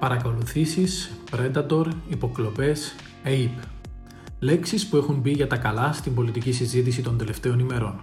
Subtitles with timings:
[0.00, 3.64] Παρακολουθήσεις, Predator, υποκλοπές, APE.
[4.38, 8.00] Λέξεις που έχουν μπει για τα καλά στην πολιτική συζήτηση των τελευταίων ημερών.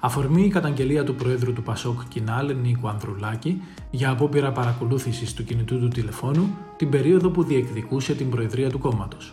[0.00, 5.78] Αφορμή η καταγγελία του Προέδρου του Πασόκ Κινάλ Νίκου Ανδρουλάκη για απόπειρα παρακολούθησης του κινητού
[5.78, 9.32] του τηλεφώνου την περίοδο που διεκδικούσε την Προεδρία του κόμματος.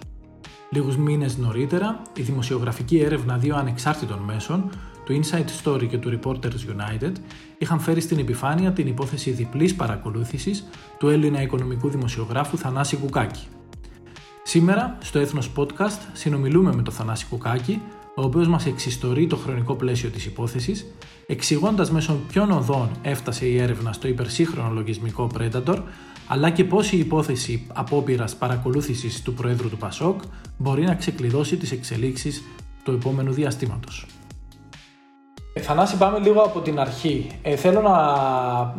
[0.69, 4.69] Λίγους μήνες νωρίτερα, η δημοσιογραφική έρευνα δύο ανεξάρτητων μέσων
[5.05, 7.11] του Inside Story και του Reporters United
[7.57, 10.65] είχαν φέρει στην επιφάνεια την υπόθεση διπλής παρακολούθησης
[10.97, 13.43] του Έλληνα οικονομικού δημοσιογράφου Θανάση Κουκάκη.
[14.43, 17.81] Σήμερα, στο Έθνος Podcast, συνομιλούμε με τον Θανάση Κουκάκη,
[18.15, 20.85] ο οποίος μας εξιστορεί το χρονικό πλαίσιο της υπόθεσης,
[21.25, 25.77] εξηγώντας μέσω ποιων οδών έφτασε η έρευνα στο υπερσύγχρονο λογισμικό Predator,
[26.27, 30.21] αλλά και πώς η υπόθεση απόπειρας παρακολούθησης του Προέδρου του Πασόκ
[30.57, 32.43] μπορεί να ξεκλειδώσει τις εξελίξεις
[32.83, 34.05] του επόμενου διαστήματος.
[35.55, 37.27] Ε, Θανάση, πάμε λίγο από την αρχή.
[37.43, 37.97] Ε, θέλω να,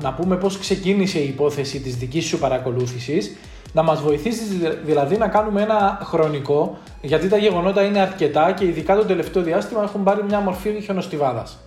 [0.00, 3.36] να πούμε πώς ξεκίνησε η υπόθεση της δικής σου παρακολούθησης,
[3.72, 4.48] να μας βοηθήσεις
[4.84, 9.82] δηλαδή να κάνουμε ένα χρονικό, γιατί τα γεγονότα είναι αρκετά και ειδικά το τελευταίο διάστημα
[9.82, 11.58] έχουν πάρει μια μορφή χιονοστιβάδας.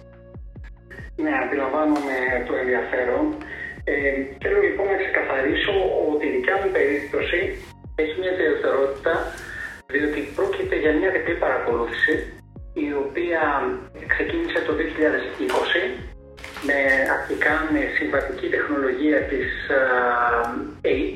[1.16, 2.16] Ναι, αντιλαμβάνομαι
[2.48, 3.24] το ενδιαφέρον.
[3.84, 3.94] Ε,
[4.42, 5.74] θέλω λοιπόν να ξεκαθαρίσω
[6.12, 7.40] ότι η δικιά μου περίπτωση
[8.02, 9.14] έχει μια ιδιαιτερότητα,
[9.94, 12.14] διότι πρόκειται για μια διπλή παρακολούθηση
[12.86, 13.44] η οποία
[14.14, 14.82] ξεκίνησε το 2020
[16.68, 16.80] με
[17.18, 19.48] αρχικά με συμβατική τεχνολογία της
[20.94, 21.14] APE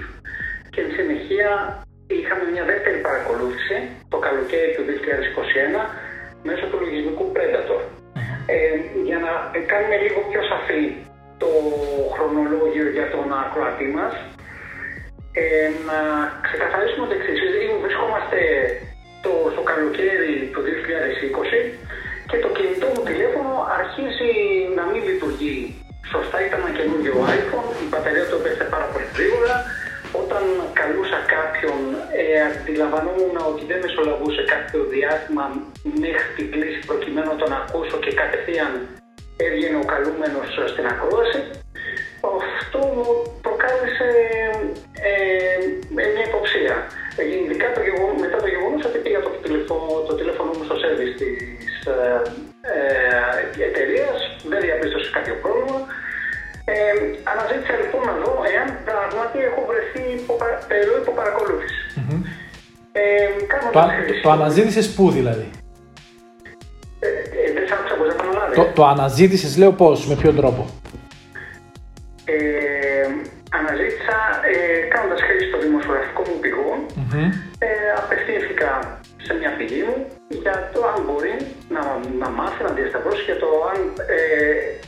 [0.71, 1.49] και εν συνεχεία
[2.07, 3.77] είχαμε μια δεύτερη παρακολούθηση
[4.13, 4.91] το καλοκαίρι του 2021
[6.47, 7.81] μέσω του λογισμικού Predator.
[8.55, 9.31] Ε, για να
[9.71, 10.83] κάνουμε λίγο πιο σαφή
[11.41, 11.51] το
[12.13, 14.13] χρονολόγιο για τον ακροατή μας,
[15.41, 15.99] ε, να
[16.45, 17.39] ξεκαθαρίσουμε το εξής.
[17.83, 18.39] Βρισκόμαστε
[19.25, 20.69] το, στο καλοκαίρι του 2020
[22.29, 24.31] και το κινητό μου τηλέφωνο αρχίζει
[24.77, 25.57] να μην λειτουργεί
[26.13, 26.37] σωστά.
[26.47, 29.55] Ήταν ένα καινούργιο iPhone, η μπαταρία του έπεσε πάρα πολύ γρήγορα.
[30.21, 30.43] Όταν
[30.79, 31.79] καλούσα κάποιον,
[32.19, 35.45] ε, αντιλαμβανόμουν ότι δεν μεσολαβούσε κάποιο διάστημα
[36.03, 38.71] μέχρι την κλίση προκειμένου να τον ακούσω και κατευθείαν
[39.45, 41.41] έβγαινε ο καλούμενος στην ακρόαση.
[42.29, 43.05] Αυτό μου
[43.45, 44.09] προκάλεσε
[45.09, 45.21] ε,
[45.95, 46.75] μια υποψία.
[47.19, 51.11] Ειδικά το γεγονό, μετά το γεγονός ότι πήγα το τηλέφωνο, το τηλέφωνο μου στο σερβις
[51.19, 51.97] της ε,
[52.73, 54.17] ε, εταιρείας,
[54.51, 55.79] δεν διαπίστωσε κάποιο πρόβλημα.
[56.73, 56.75] Ε,
[57.31, 60.33] αναζήτησα λοιπόν να δω εάν πράγματι έχω βρεθεί υπό,
[61.01, 61.81] υπό παρακολούθηση.
[61.97, 62.21] Mm-hmm.
[62.91, 63.27] Ε,
[63.75, 63.81] το,
[64.23, 65.49] το αναζήτησες πού δηλαδή;
[66.99, 68.55] Ε, ε, δεν σ' άκουσα πώς επαναλάβει.
[68.55, 70.69] Το, το αναζήτησες, λέω πώς, με ποιον τρόπο;
[83.41, 83.79] Το αν
[84.15, 84.21] ε,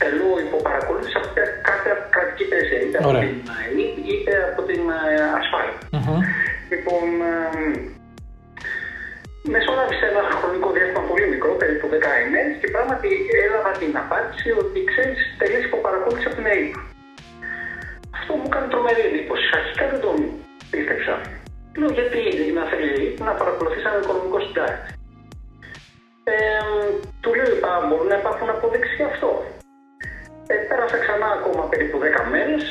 [0.02, 1.28] τελώ υποπαρακολούθηση από
[1.68, 5.02] κάποια κρατική υπηρεσία, είτε από την ΑΕΗ είτε από την ε,
[5.40, 5.78] ασφάλεια.
[5.94, 6.18] Mm-hmm.
[6.72, 7.34] Λοιπόν, ε,
[9.52, 13.08] μεσολάβησε ένα χρονικό διάστημα πολύ μικρό, περίπου 10 ημέρες, και πράγματι
[13.44, 16.70] έλαβα την απάντηση ότι ξέρεις, τελεί υποπαρακολούθηση από την ΑΕΗ.
[18.18, 19.44] Αυτό μου κάνει τρομερή εντύπωση.
[19.58, 20.16] Αρχικά δεν τον
[20.70, 21.14] πίστεψα.
[21.78, 22.20] Λέω γιατί
[22.58, 22.94] να θέλει
[23.26, 24.90] να παρακολουθήσει ένα οικονομικό συντάκτη;
[26.24, 26.34] Ε,
[27.20, 29.30] του λέω είπα, μπορούν να υπάρχουν αποδείξεις γι' αυτό.
[30.46, 32.62] Ε, πέρασα ξανά ακόμα περίπου 10 μέρες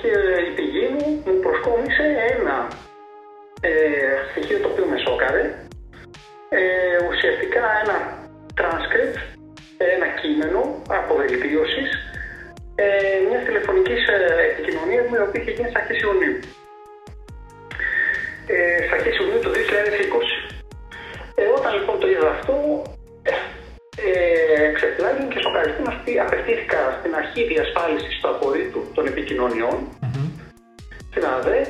[0.00, 0.12] και
[0.48, 2.04] η πηγή μου μου προσκόμισε
[2.34, 2.56] ένα
[3.60, 3.72] ε,
[4.30, 5.44] στοιχείο το οποίο με σώκαρε.
[6.48, 6.60] Ε,
[7.08, 7.96] ουσιαστικά ένα
[8.60, 9.18] transcript,
[9.94, 11.90] ένα κείμενο αποδελτίωσης
[12.74, 12.84] ε,
[13.28, 16.36] μια τηλεφωνική ε, επικοινωνία η οποία είχε γίνει στα αρχέ Ιουνίου.
[18.46, 20.41] Ε, στα αρχέ Ιουνίου του 2020.
[21.34, 22.54] Ε, όταν λοιπόν το είδα αυτό,
[24.08, 30.26] ε, ξεπλάγει και σοκαριστή αυτή απευθύνθηκα στην αρχή διασφάλισης του απορρίτου των επικοινωνιών, mm-hmm.
[31.10, 31.60] στην ΑΔΕ,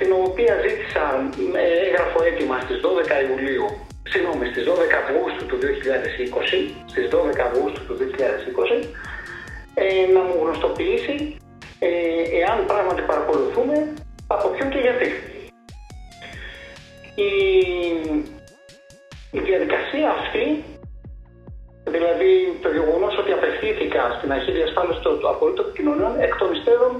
[0.00, 1.04] την οποία ζήτησα
[1.84, 2.86] έγγραφο έτοιμα στις 12
[3.28, 3.66] Ιουλίου,
[4.12, 4.72] συγγνώμη, στις 12
[5.02, 5.68] Αυγούστου του 2020,
[6.92, 8.88] στις 12 Αυγούστου του 2020,
[9.74, 11.36] ε, να μου γνωστοποιήσει
[11.78, 11.88] ε,
[12.40, 13.76] εάν πράγματι παρακολουθούμε
[14.26, 15.08] από ποιον και γιατί.
[17.14, 17.30] Η,
[19.30, 20.44] η διαδικασία αυτή,
[21.94, 22.30] δηλαδή
[22.62, 26.92] το γεγονός ότι απευθύνθηκα στην αρχή διασφάλισης του, του απολύτου κοινωνιών, εκ των υστέρων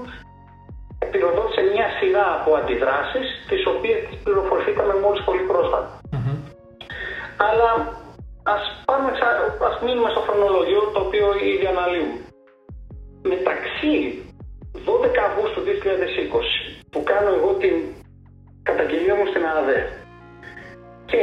[1.10, 5.88] πυροδότησε μια σειρά από αντιδράσεις, τις οποίες πληροφορηθήκαμε μόλις πολύ πρόσφατα.
[6.12, 6.36] Mm-hmm.
[7.48, 7.70] Αλλά
[8.54, 9.08] ας, πάμε,
[9.70, 12.18] ας μείνουμε στο χρονολογιό το οποίο ήδη αναλύουμε
[13.22, 13.92] μεταξύ
[14.86, 15.68] 12 Αυγούστου 2020
[16.90, 17.74] που κάνω εγώ την
[18.62, 19.80] καταγγελία μου στην ΑΔΕ
[21.10, 21.20] και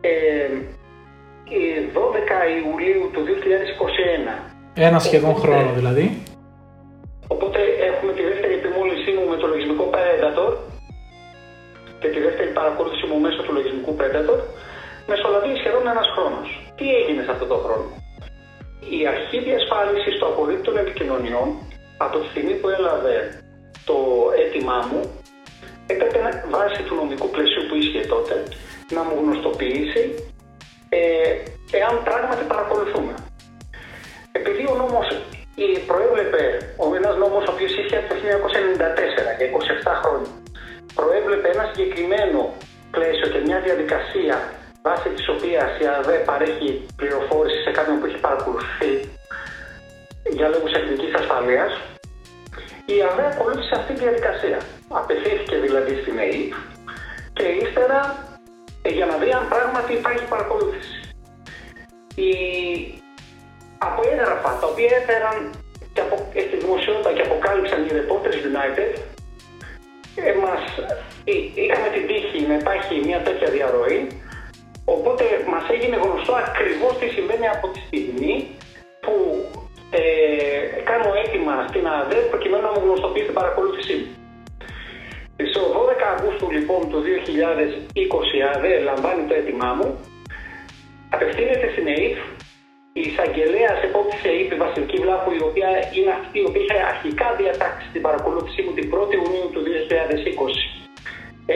[0.00, 0.46] ε,
[1.94, 2.02] 12
[2.60, 6.22] Ιουλίου του 2021 ένα σχεδόν οπότε, χρόνο δηλαδή
[7.28, 7.58] οπότε
[7.90, 10.52] έχουμε τη δεύτερη επιμόλυνσή μου με το λογισμικό Predator
[12.00, 14.38] και τη δεύτερη παρακολούθηση μου μέσω του λογισμικού Predator,
[15.10, 16.48] μεσολαβεί σχεδόν ένας χρόνος.
[16.76, 17.86] Τι έγινε σε αυτό το χρόνο;
[18.96, 21.48] Η αρχή διασφάλισης του απορρίτου των επικοινωνιών,
[22.04, 23.16] από τη στιγμή που έλαβε
[23.88, 23.96] το
[24.38, 25.00] αίτημά μου,
[25.92, 26.20] έπρεπε
[26.54, 28.34] βάσει του νομικού πλαισίου που ίσχυε τότε
[28.96, 30.02] να μου γνωστοποιήσει
[30.88, 31.00] ε,
[31.78, 33.14] εάν πράγματι παρακολουθούμε.
[34.32, 35.06] Επειδή ο νόμος
[35.86, 36.44] προέβλεπε,
[36.84, 39.46] ο ένας νόμος ο οποίος ίσχυε από το 1994 για
[39.86, 40.32] 27 χρόνια,
[40.98, 42.40] προέβλεπε ένα συγκεκριμένο
[42.94, 44.36] πλαίσιο και μια διαδικασία
[44.82, 48.92] βάσει της οποίας η ΑΔΕ παρέχει πληροφόρηση σε κάποιον που έχει παρακολουθεί
[50.36, 51.72] για λόγους εθνικής ασφαλείας,
[52.94, 54.58] η ΑΔΕ ακολούθησε αυτή τη διαδικασία.
[54.88, 56.52] Απευθύνθηκε δηλαδή στην ΕΕΠ
[57.36, 58.29] και ύστερα ε,
[58.88, 60.94] για να δει αν πράγματι υπάρχει παρακολούθηση.
[62.14, 62.30] Η...
[63.78, 65.36] Από έγγραφα τα οποία έφεραν
[65.92, 66.16] και απο...
[66.34, 68.90] Ε, στη δημοσιότητα και αποκάλυψαν οι Reporters United,
[70.14, 70.62] ε, μας...
[71.24, 71.32] Ε,
[71.62, 74.00] είχαμε την τύχη να υπάρχει μια τέτοια διαρροή,
[74.84, 78.34] οπότε μας έγινε γνωστό ακριβώς τι συμβαίνει από τη στιγμή
[79.00, 79.14] που
[79.90, 80.02] ε,
[80.90, 84.19] κάνω έτοιμα στην ΑΔΕ προκειμένου να μου γνωστοποιήσει την παρακολούθησή μου.
[85.52, 89.88] Στο 12 Αυγούστου λοιπόν του 2020 ΑΔΕ λαμβάνει το έτοιμά μου,
[91.14, 92.16] απευθύνεται στην ΕΕΠ,
[93.00, 97.28] η εισαγγελέα επόπτη ΕΕΠ, η Βασιλική Βλάχου, η οποία είναι αυτή η οποία είχε αρχικά
[97.40, 99.70] διατάξει την παρακολούθησή μου την 1η Ιουνίου του 2020.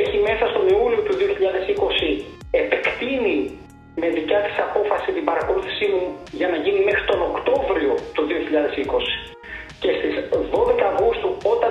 [0.00, 2.25] Έχει μέσα στον Ιούλιο του 2020
[2.62, 3.36] επεκτείνει
[4.00, 6.04] με δικιά της απόφαση την παρακολούθησή μου
[6.40, 9.34] για να γίνει μέχρι τον Οκτώβριο του 2020
[9.82, 10.14] και στις
[10.54, 11.70] 12 Αυγούστου, όταν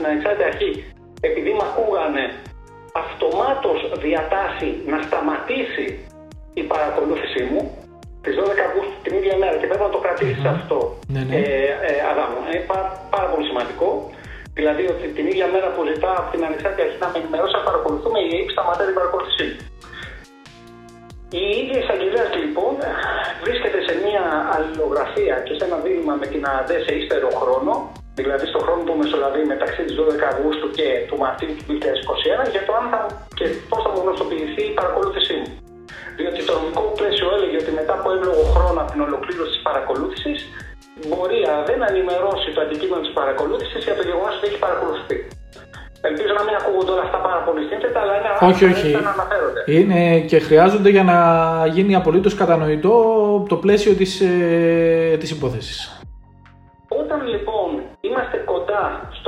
[0.00, 0.72] στην Ανεξάρτητη Αρχή,
[1.28, 2.24] επειδή με ακούγανε,
[3.04, 5.86] αυτομάτως διατάσει να σταματήσει
[6.60, 7.60] η παρακολούθησή μου,
[8.24, 10.78] τις 12 Αυγούστου την ίδια μέρα και πρέπει να το κρατησει αυτό.
[11.14, 11.34] Ναι, ναι.
[11.36, 11.44] Ε,
[11.88, 12.38] ε, Αδάμου.
[12.46, 13.88] Είναι πάρα, πάρα πολύ σημαντικό.
[14.58, 17.62] Δηλαδή ότι την ίδια μέρα που ζητά από την Ανεξάρτητη Αρχή να με ενημερώσει, να
[17.68, 19.58] παρακολουθούμε, η ΑΕΠ σταματάει την παρακολούθησή μου.
[21.42, 22.74] Η ίδια εισαγγελέα λοιπόν
[23.42, 24.24] βρίσκεται σε μια
[24.54, 27.72] αλληλογραφία και σε ένα δίλημα με την ΑΔΕ σε ύστερο χρόνο,
[28.18, 31.64] δηλαδή στο χρόνο που μεσολαβεί μεταξύ της 12 Αυγούστου και του Μαρτίου του
[32.44, 33.00] 2021, για το αν θα
[33.38, 35.50] και πώς θα μου γνωστοποιηθεί η παρακολούθησή μου.
[36.18, 40.38] Διότι το νομικό πλαίσιο έλεγε ότι μετά από εύλογο χρόνο από την ολοκλήρωση της παρακολούθησης,
[41.08, 45.16] μπορεί η ΑΔΕ να ενημερώσει το αντικείμενο της παρακολούθησης για το γεγονός ότι έχει παρακολουθεί.
[46.08, 48.88] Ελπίζω να μην ακούγονται όλα αυτά πάρα πολύ σύνθετα, αλλά είναι όχι, όχι.
[49.08, 49.60] να αναφέρονται.
[49.76, 51.16] Είναι και χρειάζονται για να
[51.66, 52.94] γίνει απολύτως κατανοητό
[53.48, 56.00] το πλαίσιο της, ε, της υπόθεσης.
[56.88, 57.59] Όταν λοιπόν είμαστε κοντά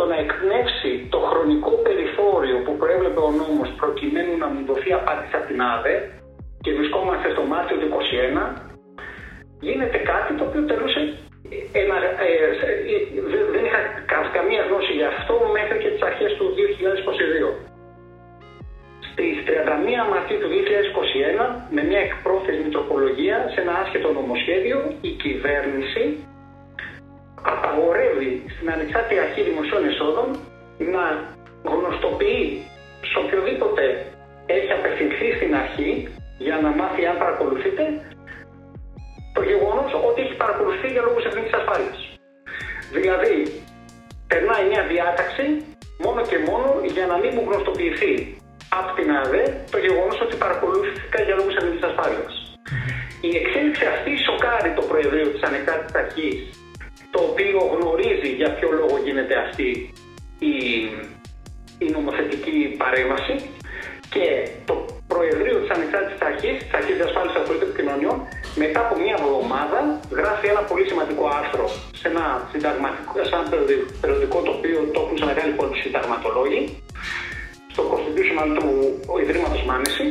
[0.03, 5.35] στο να εκπνεύσει το χρονικό περιθώριο που προέβλεπε ο νόμος προκειμένου να μου δοθεί απάντηση
[5.39, 5.97] από την ΑΔΕ
[6.63, 7.89] και βρισκόμαστε στο Μάρτιο του
[8.35, 8.47] 2021,
[9.67, 11.01] γίνεται κάτι το οποίο τελούσε
[11.83, 11.97] ένα,
[12.27, 12.31] ε,
[12.93, 12.99] ε,
[13.55, 13.81] δεν είχα
[14.37, 17.51] καμία γνώση γι' αυτό μέχρι και τις αρχές του 2022.
[19.11, 24.79] Στις 31 Μαρτίου του 2021, με μια εκπρόθεσμη τροπολογία σε ένα άσχετο νομοσχέδιο,
[25.09, 26.05] η κυβέρνηση
[27.55, 30.29] απαγορεύει στην Ανεξάρτητη Αρχή Δημοσίων Εσόδων
[30.95, 31.05] να
[31.73, 32.45] γνωστοποιεί
[33.11, 33.85] σε οποιοδήποτε
[34.47, 35.91] έχει απευθυνθεί στην αρχή
[36.39, 37.85] για να μάθει αν παρακολουθείτε
[39.37, 41.99] το γεγονός ότι έχει παρακολουθεί για λόγους εθνικής ασφάλειας.
[42.97, 43.37] Δηλαδή,
[44.31, 45.45] περνάει μια διάταξη
[46.05, 48.15] μόνο και μόνο για να μην μου γνωστοποιηθεί
[48.79, 52.33] από την ΑΔΕ το γεγονός ότι παρακολουθήθηκα για λόγους εθνικής ασφάλειας.
[53.29, 56.39] Η εξέλιξη αυτή σοκάρει το Προεδρείο της Ανεξάρτητης Αρχής,
[57.15, 59.69] το οποίο γνωρίζει για ποιο λόγο γίνεται αυτή
[60.39, 60.55] η,
[61.85, 63.35] η νομοθετική παρέμβαση
[64.15, 64.25] και
[64.69, 64.75] το
[65.11, 68.17] Προεδρείο της Ανεξάρτητης Αρχής, της Αρχής Διασφάλισης Απολύτων Επικοινωνιών,
[68.63, 69.79] μετά από μία εβδομάδα
[70.21, 71.67] γράφει ένα πολύ σημαντικό άρθρο
[72.01, 73.45] σε ένα, συνταγματικό, σε ένα
[74.03, 76.61] περιοδικό το οποίο το έχουν σε μεγάλη πόλη συνταγματολόγοι,
[77.73, 78.69] στο Constitutional του
[79.23, 80.07] Ιδρύματος Μάνεση,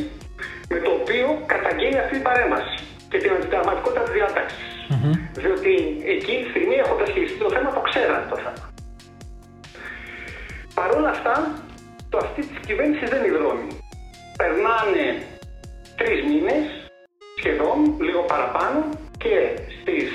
[0.72, 2.76] με το οποίο καταγγέλει αυτή την παρέμβαση
[3.10, 4.81] και την αντιταγματικότητα της διάταξης.
[4.92, 5.14] Mm-hmm.
[5.44, 5.74] Διότι
[6.16, 8.64] εκείνη τη στιγμή έχοντα χειριστεί το θέμα, το ξέρανε το θέμα.
[10.78, 11.36] Παρ' όλα αυτά,
[12.10, 13.68] το αυτή της κυβέρνησης δεν υδρώνει.
[14.40, 15.06] Περνάνε
[16.00, 16.66] τρεις μήνες
[17.40, 18.80] σχεδόν, λίγο παραπάνω
[19.24, 19.36] και
[19.78, 20.10] στις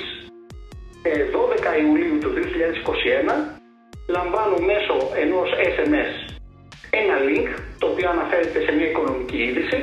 [1.03, 3.57] 12 ε, Ιουλίου του 2021
[4.15, 6.13] λαμβάνω μέσω ενός SMS
[6.89, 9.77] ένα link το οποίο αναφέρεται σε μια οικονομική είδηση.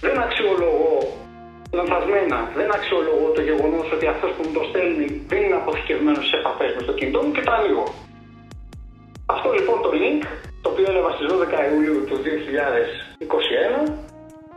[0.00, 0.91] Δεν αξιολογώ
[1.78, 6.36] λανθασμένα, δεν αξιολογώ το γεγονός ότι αυτός που μου το στέλνει δεν είναι αποθηκευμένος σε
[6.40, 7.86] επαφές με το κινητό μου και το ανοίγω.
[9.34, 10.22] Αυτό λοιπόν το link,
[10.62, 13.92] το οποίο έλαβα στις 12 Ιουλίου του 2021,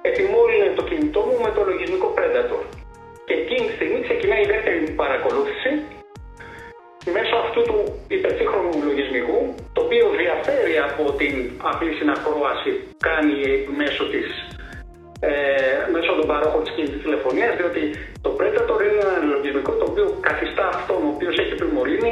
[0.09, 2.61] επιμόλυνε το κινητό μου με το λογισμικό Predator.
[3.27, 5.71] Και εκείνη τη στιγμή ξεκινάει η δεύτερη μου παρακολούθηση
[7.17, 7.77] μέσω αυτού του
[8.17, 9.39] υπερσύγχρονου λογισμικού,
[9.73, 11.35] το οποίο διαθέτει από την
[11.69, 13.37] απλή συνακρόαση που κάνει
[13.79, 14.27] μέσω της
[15.19, 15.33] ε,
[15.93, 17.81] μέσω των παρόχων της κινητής τηλεφωνίας, διότι
[18.25, 22.11] το Predator είναι ένα λογισμικό το οποίο καθιστά αυτόν ο οποίος έχει επιμολύνει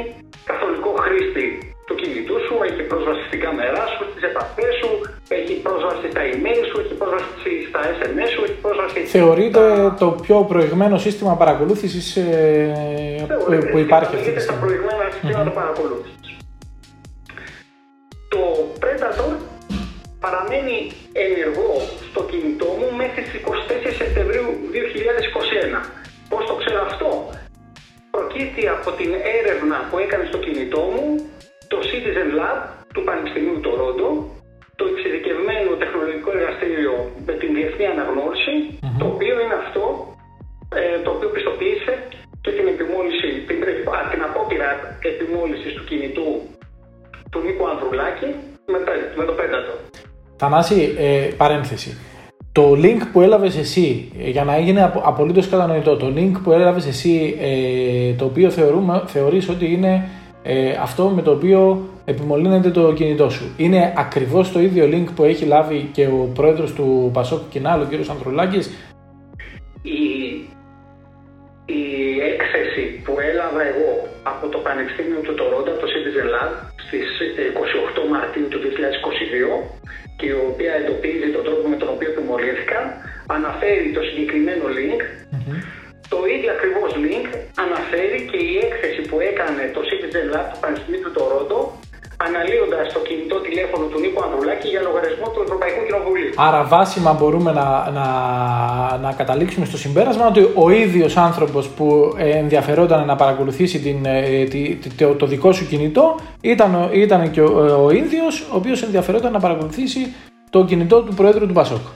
[0.50, 1.46] καθολικό χρήστη
[1.86, 4.90] του κινητού σου, έχει πρόσβαση στην κάμερά σου, στις επαφές σου,
[5.38, 8.98] έχει πρόσβαση στα email σου, έχει πρόσβαση στα SMS σου, έχει πρόσβαση.
[9.16, 9.62] Θεωρείται
[10.02, 13.26] το πιο προηγμένο σύστημα παρακολούθησης ε,
[13.70, 14.60] που υπάρχει αυτή τη στιγμή.
[14.60, 15.60] τα προηγμένα συστήματα mm-hmm.
[15.60, 16.36] παρακολούθησης.
[18.34, 18.40] Το
[18.82, 19.30] Predator
[20.24, 20.78] παραμένει
[21.26, 21.72] ενεργό
[22.08, 23.34] στο κινητό μου μέχρι τις
[23.90, 24.48] 24 Σεπτεμβρίου
[25.76, 25.80] 2021.
[26.30, 27.10] Πώς το ξέρω αυτό;
[28.14, 31.06] Προκύπτει από την έρευνα που έκανε στο κινητό μου
[31.72, 32.58] το Citizen Lab
[32.94, 34.08] του Πανεπιστημίου Τορόντο,
[34.78, 36.94] το εξειδικευμένο τεχνολογικό εργαστήριο
[37.26, 37.86] με την διεθνή
[39.00, 39.84] το οποίο είναι αυτό
[40.80, 41.92] ε, το οποίο πιστοποίησε
[42.44, 43.58] και την επιμόλυση, την,
[44.12, 44.70] την απόπειρα
[45.10, 46.28] επιμόλυσης του κινητού
[47.30, 48.28] του Νίκου Ανδρουλάκη
[50.36, 51.98] Θανάση, ε, παρένθεση.
[52.52, 56.86] Το link που έλαβες εσύ, ε, για να έγινε απολύτως κατανοητό, το link που έλαβες
[56.86, 60.08] εσύ, ε, το οποίο θεωρούμε, θεωρείς ότι είναι
[60.42, 63.44] ε, αυτό με το οποίο επιμολύνεται το κινητό σου.
[63.56, 67.84] Είναι ακριβώς το ίδιο link που έχει λάβει και ο πρόεδρος του Πασόκ Κινάλ, ο
[67.84, 68.70] κύριος Ανδρουλάκης;
[69.82, 70.00] Η,
[71.66, 71.82] η
[72.32, 77.08] έκθεση που έλαβα εγώ από το Πανεπιστήμιο του Τορόντα, το Citizen Lab, στις
[78.04, 79.84] 28 Μαρτίου του 2022,
[80.18, 82.84] και η οποία εντοπίζει τον τρόπο με τον οποίο επιμολύνθηκαν,
[83.36, 85.00] αναφέρει το συγκεκριμένο link.
[86.08, 87.26] Το ίδιο ακριβώς link
[87.64, 91.58] αναφέρει και η έκθεση που έκανε το Citizen Lab του Πανεπιστημίου του Τορόντο,
[92.16, 96.32] αναλύοντας το κινητό τηλέφωνο του Νίκο Ανδρουλάκη για λογαριασμό του Ευρωπαϊκού Κοινοβουλίου.
[96.36, 98.06] Άρα, βάσιμα μπορούμε να, να,
[98.98, 104.46] να καταλήξουμε στο συμπέρασμα ότι ο ίδιος άνθρωπος που ενδιαφερόταν να παρακολουθήσει την, ε,
[104.96, 109.40] το, το δικό σου κινητό ήταν, ήταν και ο, ο ίδιος ο οποίος ενδιαφερόταν να
[109.40, 110.14] παρακολουθήσει
[110.50, 111.86] το κινητό του Προέδρου του Πασόκ.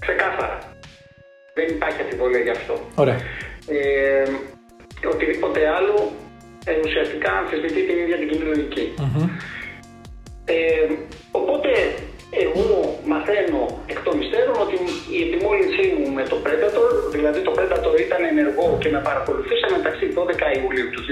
[0.00, 0.58] Ξεκάθαρα.
[1.54, 2.74] Δεν υπάρχει αμφιβολία γι' αυτό.
[2.94, 3.14] Ωραία.
[3.66, 4.24] Ε,
[5.12, 6.10] οτιδήποτε άλλο
[6.64, 8.84] ε, ουσιαστικά αμφισβητεί την ίδια την κοινή λογική.
[10.44, 10.86] Ε,
[11.30, 11.70] οπότε
[12.44, 12.66] εγώ
[13.12, 13.62] μαθαίνω
[13.92, 14.76] εκ των υστέρων ότι
[15.16, 20.04] η επιμόλυνσή μου με το Predator, δηλαδή το Predator ήταν ενεργό και με παρακολουθούσε μεταξύ
[20.16, 20.18] 12
[20.58, 21.02] Ιουλίου του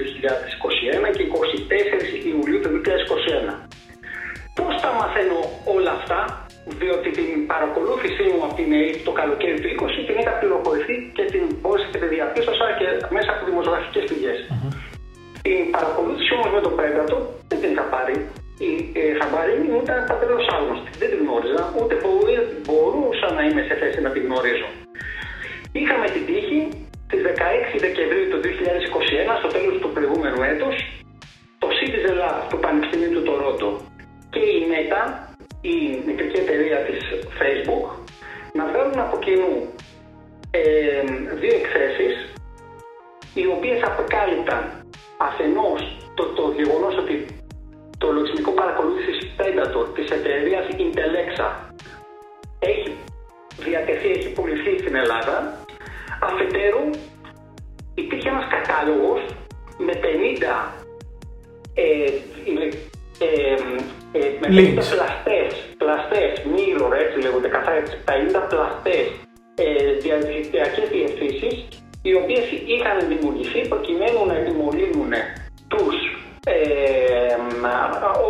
[76.53, 77.37] ε,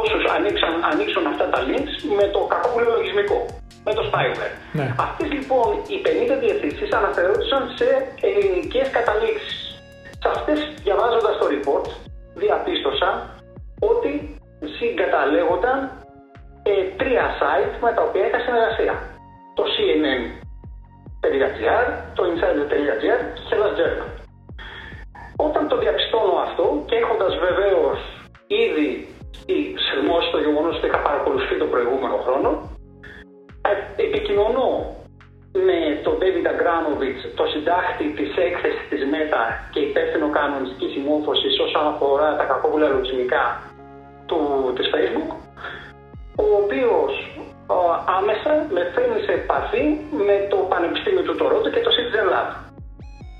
[0.02, 3.38] όσους ανοίξαν, ανοίξουν αυτά τα links με το κακόπουλο λογισμικό,
[3.86, 4.54] με το spyware.
[4.78, 4.86] Ναι.
[5.06, 7.88] Αυτές λοιπόν οι 50 διευθύνσεις αναφερόντουσαν σε
[8.28, 9.56] ελληνικές καταλήξεις.
[10.22, 11.88] Σε αυτές διαβάζοντας το report
[12.34, 13.10] διαπίστωσα
[13.92, 14.12] ότι
[14.78, 15.78] συγκαταλέγονταν
[16.62, 18.94] ε, τρία site με τα οποία είχα συνεργασία.
[19.58, 20.24] Το CNN
[22.14, 23.12] το insider.gr και
[23.50, 24.17] Hellas German.
[25.46, 27.98] Όταν το διαπιστώνω αυτό και έχοντας βεβαίως
[28.64, 28.88] ήδη
[29.86, 32.48] σερμώσει το γεγονός ότι είχα παρακολουθεί το προηγούμενο χρόνο,
[33.68, 34.68] ε, επικοινωνώ
[35.52, 39.42] με τον David Agramovich, το συντάχτη της έκθεσης της ΜΕΤΑ
[39.72, 43.44] και υπεύθυνο κανονιστικής συμμόρφωσης όσον αφορά τα κακόβουλα λογισμικά
[44.26, 44.38] του,
[44.76, 45.30] της Facebook,
[46.44, 47.12] ο οποίος
[48.18, 49.84] άμεσα με φέρνει σε επαφή
[50.28, 52.67] με το Πανεπιστήμιο του Τωρότο και το Citizen Lab.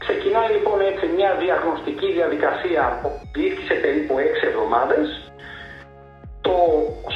[0.05, 5.07] Ξεκινάει λοιπόν έτσι μια διαγνωστική διαδικασία που διήρκησε περίπου 6 εβδομάδες.
[6.47, 6.57] Το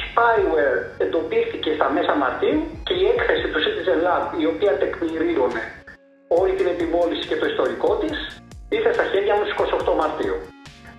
[0.03, 5.63] spyware εντοπίστηκε στα μέσα Μαρτίου και η έκθεση του Citizen Lab η οποία τεκμηρίωνε
[6.39, 8.15] όλη την επιμόλυση και το ιστορικό της
[8.69, 9.55] ήρθε στα χέρια μου στις
[9.89, 10.37] 28 Μαρτίου.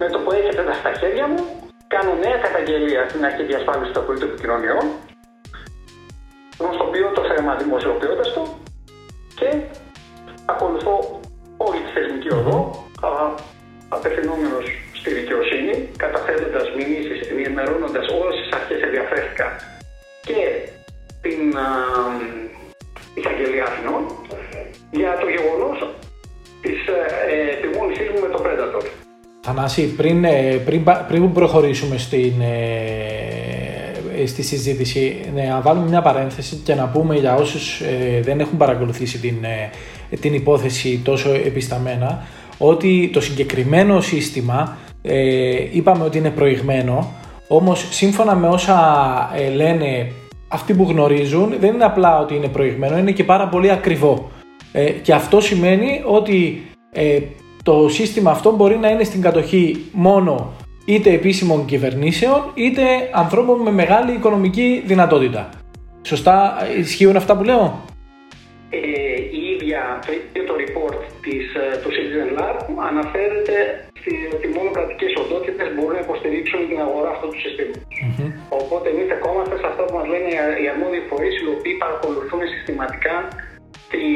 [0.00, 1.42] Με το που έρχεται στα χέρια μου
[1.94, 4.84] κάνω νέα καταγγελία στην αρχή διασφάλισης των πολιτικών επικοινωνιών
[6.58, 8.42] γνωστοποιώ το θέμα δημοσιοποιώντας το
[9.34, 9.48] και
[10.46, 11.20] ακολουθώ
[12.24, 12.84] όλη τη θεσμική οδό,
[13.88, 19.46] απευθυνόμενος στη δικαιοσύνη, καταθέτοντας μηνύσεις, ενημερώνοντας όλες τις αρχές ενδιαφέρθηκα
[20.28, 20.40] και
[21.24, 21.40] την
[23.14, 24.02] εισαγγελία Αθηνών
[24.90, 25.78] για το γεγονός
[26.62, 27.00] της ε,
[27.56, 28.84] επιμόνησής μου με το Predator.
[29.40, 36.74] Θανάση, πριν, ε, πριν, πριν προχωρήσουμε στην, ε, στη συζήτηση, να βάλουμε μια παρένθεση και
[36.74, 37.82] να πούμε για όσους
[38.20, 39.36] δεν έχουν παρακολουθήσει την,
[40.20, 42.26] την υπόθεση τόσο επισταμένα,
[42.58, 44.76] ότι το συγκεκριμένο σύστημα
[45.72, 47.12] είπαμε ότι είναι προηγμένο,
[47.48, 48.78] όμως σύμφωνα με όσα
[49.54, 50.10] λένε
[50.48, 54.30] αυτοί που γνωρίζουν, δεν είναι απλά ότι είναι προηγμένο, είναι και πάρα πολύ ακριβό.
[55.02, 56.62] και αυτό σημαίνει ότι
[57.62, 60.52] το σύστημα αυτό μπορεί να είναι στην κατοχή μόνο
[60.84, 65.48] είτε επίσημων κυβερνήσεων είτε ανθρώπων με μεγάλη οικονομική δυνατότητα.
[66.02, 67.80] Σωστά ισχύουν αυτά που λέω;
[70.08, 72.56] Ε, η ίδια, το ίδιο το report της, ε, του Citizen Lab
[72.90, 73.56] αναφέρεται
[74.36, 77.98] ότι μόνο κρατικές οντότητες μπορούν να υποστηρίξουν την αγορά αυτού του συστήματος.
[78.04, 78.30] Mm-hmm.
[78.60, 80.28] Οπότε εμείς δεκόμαστε σε αυτό που μας λένε
[80.62, 83.16] οι αρμόδιοι φορείς, οι οποίοι παρακολουθούν συστηματικά
[83.92, 84.06] τη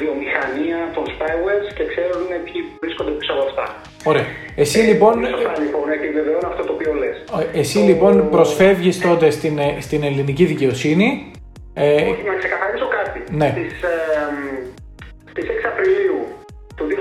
[0.00, 3.64] βιομηχανία των spywares και ξέρουν ποιοι βρίσκονται πίσω από αυτά.
[4.10, 4.26] Ωραία.
[4.62, 5.14] Εσύ ε, λοιπόν.
[5.34, 7.16] Σωστά λοιπόν, επιβεβαιώνω αυτό το οποίο λες.
[7.62, 11.08] Εσύ λοιπόν προσφεύγεις τότε στην, ε, στην ελληνική δικαιοσύνη.
[11.74, 11.94] Ε...
[11.94, 13.18] Όχι, να ξεκαθαρίσω κάτι.
[13.40, 13.48] Ναι.
[13.56, 13.96] Στις, ε,
[15.40, 16.20] στις 6 Απριλίου
[16.76, 16.92] του 2022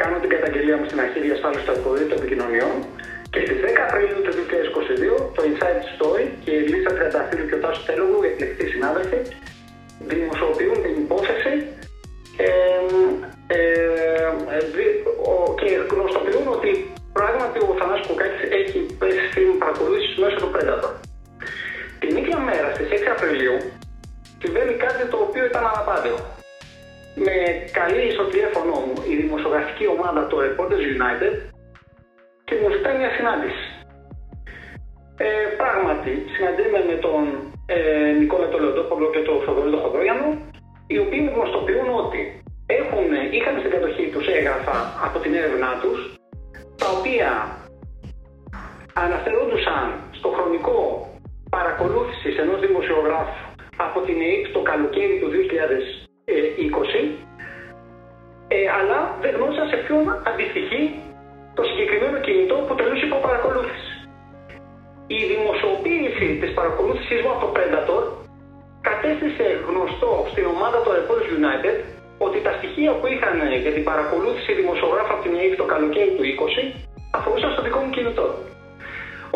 [0.00, 1.74] κάνω την καταγγελία μου στην αρχή διασφάλισης του
[2.10, 2.74] των επικοινωνιών
[3.32, 7.60] και στις 10 Απριλίου του 2022 το Inside Story και η Λίστα Τριανταφύλου και ο
[7.64, 9.18] Τάσος Τέλογου, εκλεκτοί συνάδελφοι,
[10.10, 11.52] δημοσιοποιούν την υπόθεση
[12.46, 12.48] ε,
[13.56, 13.66] ε,
[15.60, 16.70] και γνωστοποιούν ότι
[17.18, 20.92] πράγματι ο Θανάσης Κουκάκης έχει πέσει στην παρακολούθηση μέσω του Predator.
[22.02, 23.58] Την ίδια μέρα, στις 6 Απριλίου,
[24.42, 26.41] συμβαίνει κάτι το οποίο ήταν αναπάντηχο.
[27.14, 27.34] Με
[27.78, 31.34] καλή στο τηλέφωνο μου η δημοσιογραφική ομάδα του Reporters United
[32.44, 33.64] και μου ζητάει μια συνάντηση.
[35.16, 35.28] Ε,
[35.60, 37.22] πράγματι, συναντήμαι με τον
[37.66, 40.28] ε, Νικόλα Τολεοντόπολο και τον Θοδωρή Χοδρόγιανο,
[40.86, 42.22] οι οποίοι μου γνωστοποιούν ότι
[42.78, 45.98] έχουν, είχαν στην κατοχή τους έγγραφα από την έρευνά τους,
[46.80, 47.30] τα οποία
[49.04, 49.86] αναφερόντουσαν
[50.18, 50.80] στο χρονικό
[51.50, 53.40] παρακολούθησης ενός δημοσιογράφου
[53.76, 55.30] από την ΕΕΠ το καλοκαίρι του
[56.24, 56.30] 2020,
[58.48, 60.82] ε, αλλά δεν γνώρισαν σε ποιον αντιστοιχεί
[61.54, 63.92] το συγκεκριμένο κινητό που τελούσε υπό παρακολούθηση
[65.18, 68.02] η δημοσιοποίηση της παρακολούθησή μου από το Predator
[68.88, 71.76] κατέστησε γνωστό στην ομάδα του Reporters United
[72.26, 76.24] ότι τα στοιχεία που είχαν για την παρακολούθηση δημοσιογράφου από την ΑΕΠ το καλοκαίρι του
[76.24, 76.76] 20
[77.18, 78.26] αφορούσαν στο δικό μου κινητό.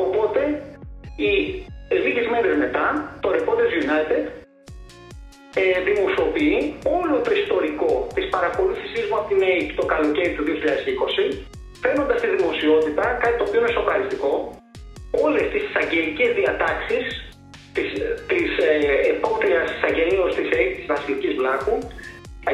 [0.04, 0.40] Οπότε,
[1.22, 1.30] οι
[2.04, 2.84] λίγες μέρες μετά,
[3.22, 4.22] το Reporters United
[5.60, 6.56] ε, δημοσιοποιεί
[6.98, 10.52] όλο το ιστορικό της παρακολούθησής μου από την ΑΕΠ το καλοκαίρι του 2020,
[11.82, 14.32] φαίνοντα στη δημοσιότητα κάτι το οποίο είναι σοκαριστικό,
[15.24, 17.04] όλες τις εισαγγελικές διατάξεις
[17.76, 17.88] της,
[18.30, 18.74] της ε,
[19.14, 21.76] επόμενης εισαγγελίας της ΕΕ της Βασιλικής Βλάχου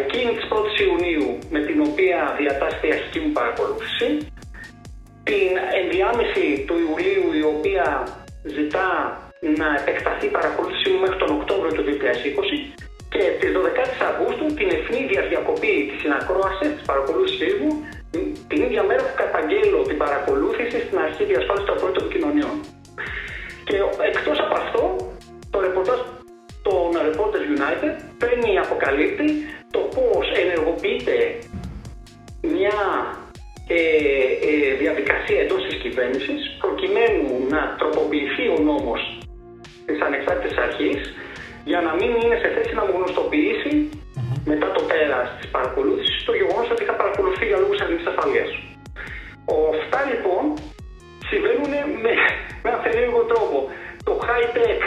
[0.01, 4.09] εκείνη της 1ης Ιουνίου με την οποία διατάσσεται η αρχική μου παρακολούθηση
[5.29, 7.87] την ενδιάμεση του Ιουλίου η οποία
[8.57, 8.91] ζητά
[9.61, 12.83] να επεκταθεί η παρακολούθησή μου μέχρι τον Οκτώβριο του 2020
[13.13, 13.59] και τις 12
[14.11, 17.71] Αυγούστου την ευνίδια διακοπή της συνακρόασης της παρακολούθησής μου
[18.51, 22.57] την ίδια μέρα που καταγγέλω την παρακολούθηση στην αρχή διασφάλισης των πρώτων κοινωνιών.
[23.67, 23.77] Και
[24.11, 24.83] εκτός από αυτό,
[25.51, 25.99] το ρεπορτάζ
[26.67, 29.27] των Reporters United παίρνει αποκαλύπτει
[29.75, 31.17] το πώς ενεργοποιείται
[32.41, 32.79] μια
[33.69, 33.81] ε,
[34.49, 39.01] ε, διαδικασία εντός της κυβέρνησης προκειμένου να τροποποιηθεί ο νόμος
[39.87, 41.01] της ανεξάρτητης αρχής
[41.71, 43.73] για να μην είναι σε θέση να μου γνωστοποιήσει
[44.45, 48.51] μετά το πέρας της παρακολούθησης το γεγονός ότι είχα παρακολουθεί για λόγους εθνική ασφαλείας.
[49.83, 50.43] Αυτά λοιπόν
[51.31, 51.73] συμβαίνουν
[52.05, 52.13] με,
[52.63, 53.59] με ένα περίεργο τρόπο.
[54.09, 54.81] Το high-tech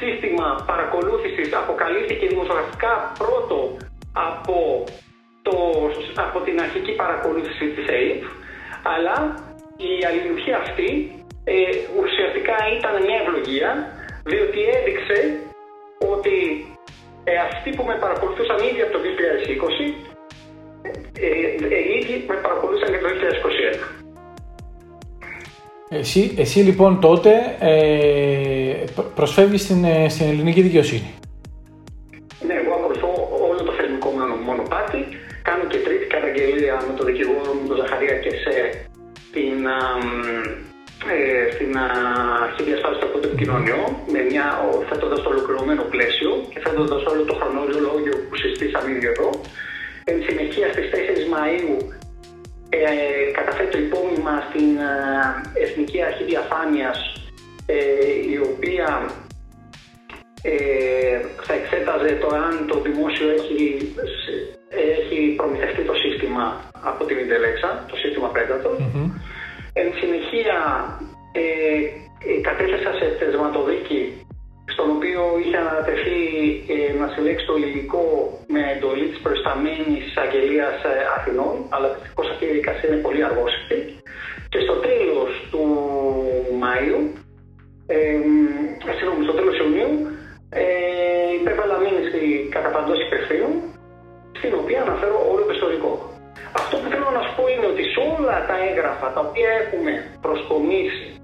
[0.00, 3.58] σύστημα παρακολούθησης αποκαλύφθηκε δημοσιογραφικά πρώτο
[4.30, 4.84] από,
[5.42, 5.54] το,
[6.26, 8.22] από την αρχική παρακολούθηση της ΑΕΠ,
[8.94, 9.16] αλλά
[9.90, 10.88] η αλληλουχία αυτή
[11.44, 11.54] ε,
[12.00, 13.70] ουσιαστικά ήταν μια ευλογία,
[14.30, 15.18] διότι έδειξε
[16.18, 16.36] ότι
[17.24, 19.08] ε, αυτοί που με παρακολουθούσαν ήδη από το 2020,
[20.86, 21.30] ε,
[21.76, 23.08] ε, ήδη με παρακολουθούσαν και το
[23.92, 24.08] 2021.
[25.90, 31.10] Εσύ, εσύ λοιπόν τότε ε, προσφεύγεις στην, ε, στην ελληνική δικαιοσύνη.
[32.46, 33.10] Ναι, εγώ ακολουθώ
[33.48, 34.10] όλο το θεσμικό
[34.44, 35.00] μονοπάτι.
[35.42, 38.52] Κάνω και τρίτη καταγγελία με τον δικηγόρο μου, τον Ζαχαρία και σε
[39.32, 40.27] την, ε,
[41.68, 41.80] στην
[42.44, 42.62] αρχή
[42.98, 44.46] στο το επικοινωνιών, με μια,
[44.88, 49.30] θέτοντα το ολοκληρωμένο πλαίσιο και θέτοντα όλο το χρονολόγιο που συστήσαμε ήδη εδώ.
[50.10, 51.76] Εν συνεχεία στις 4 Μαου
[52.68, 52.80] ε,
[53.38, 56.98] καταθέτει το υπόμνημα στην ε, Εθνική Αρχή Διαφάνειας
[57.66, 57.76] ε,
[58.32, 58.88] η οποία
[60.42, 63.58] ε, θα εξέταζε το αν το δημόσιο έχει,
[64.98, 66.44] έχει προμηθευτεί το σύστημα
[66.90, 68.74] από την Ιντελέξα, το σύστημα Predator.
[69.72, 70.56] Εν συνεχεία
[71.38, 74.00] ε, κατέθεσα σε θεσματοδίκη
[74.72, 76.20] στον οποίο είχε ανατεθεί
[76.74, 78.06] ε, να συλλέξει το υλικό
[78.54, 83.78] με εντολή της προϊσταμένης εισαγγελίας ε, Αθηνών, αλλά δυστυχώς αυτή η διαδικασία είναι πολύ αργόσυπτη.
[84.52, 85.62] Και στο τέλος του
[86.62, 87.00] Μαΐου,
[87.86, 87.96] ε,
[88.96, 89.92] συγγνώμη, στο τέλος Ιουνίου,
[90.62, 90.64] ε,
[91.38, 92.20] υπέβαλα μήνυση
[92.54, 93.52] κατά παντός υπευθύνων,
[94.38, 95.92] στην οποία αναφέρω όλο το ιστορικό.
[96.60, 99.92] Αυτό που θέλω να σου πω είναι ότι σε όλα τα έγγραφα τα οποία έχουμε
[100.24, 101.17] προσκομίσει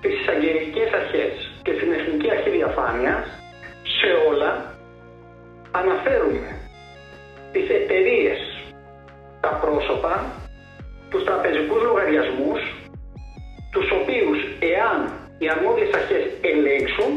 [0.00, 1.32] τις εισαγγελικές αρχές
[1.62, 3.24] και στην Εθνική Αρχή Διαφάνειας,
[3.98, 4.74] σε όλα
[5.70, 6.48] αναφέρουμε
[7.52, 8.38] τις εταιρείες,
[9.40, 10.14] τα πρόσωπα,
[11.10, 12.60] τους τραπεζικούς λογαριασμούς,
[13.72, 14.98] τους οποίους εάν
[15.38, 17.10] οι αρμόδιες αρχές ελέγξουν,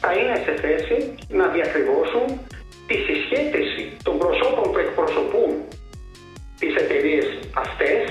[0.00, 2.26] θα είναι σε θέση να διακριβώσουν
[2.86, 5.50] τη συσχέτιση των προσώπων που εκπροσωπούν
[6.58, 8.02] τις εταιρείες αυτές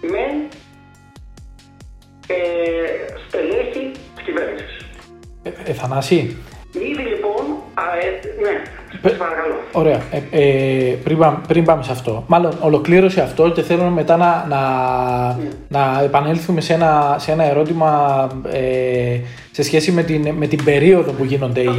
[0.00, 0.48] με
[2.28, 2.36] ε,
[3.28, 4.76] στελέχη της κυβέρνησης.
[5.42, 6.36] Ε, ε, Θανάση.
[6.72, 8.08] Ήδη λοιπόν, α, ε,
[8.42, 8.62] ναι,
[9.02, 9.54] Πε, παρακαλώ.
[9.72, 10.00] Ωραία.
[10.10, 14.46] Ε, ε, πριν, πάμε, πριν πάμε σε αυτό, μάλλον ολοκλήρωσε αυτό και θέλω μετά να,
[14.48, 14.60] να,
[15.36, 15.48] ναι.
[15.68, 17.90] να επανέλθουμε σε ένα, σε ένα ερώτημα
[18.52, 21.70] ε, σε σχέση με την, με την περίοδο που γίνονται οι,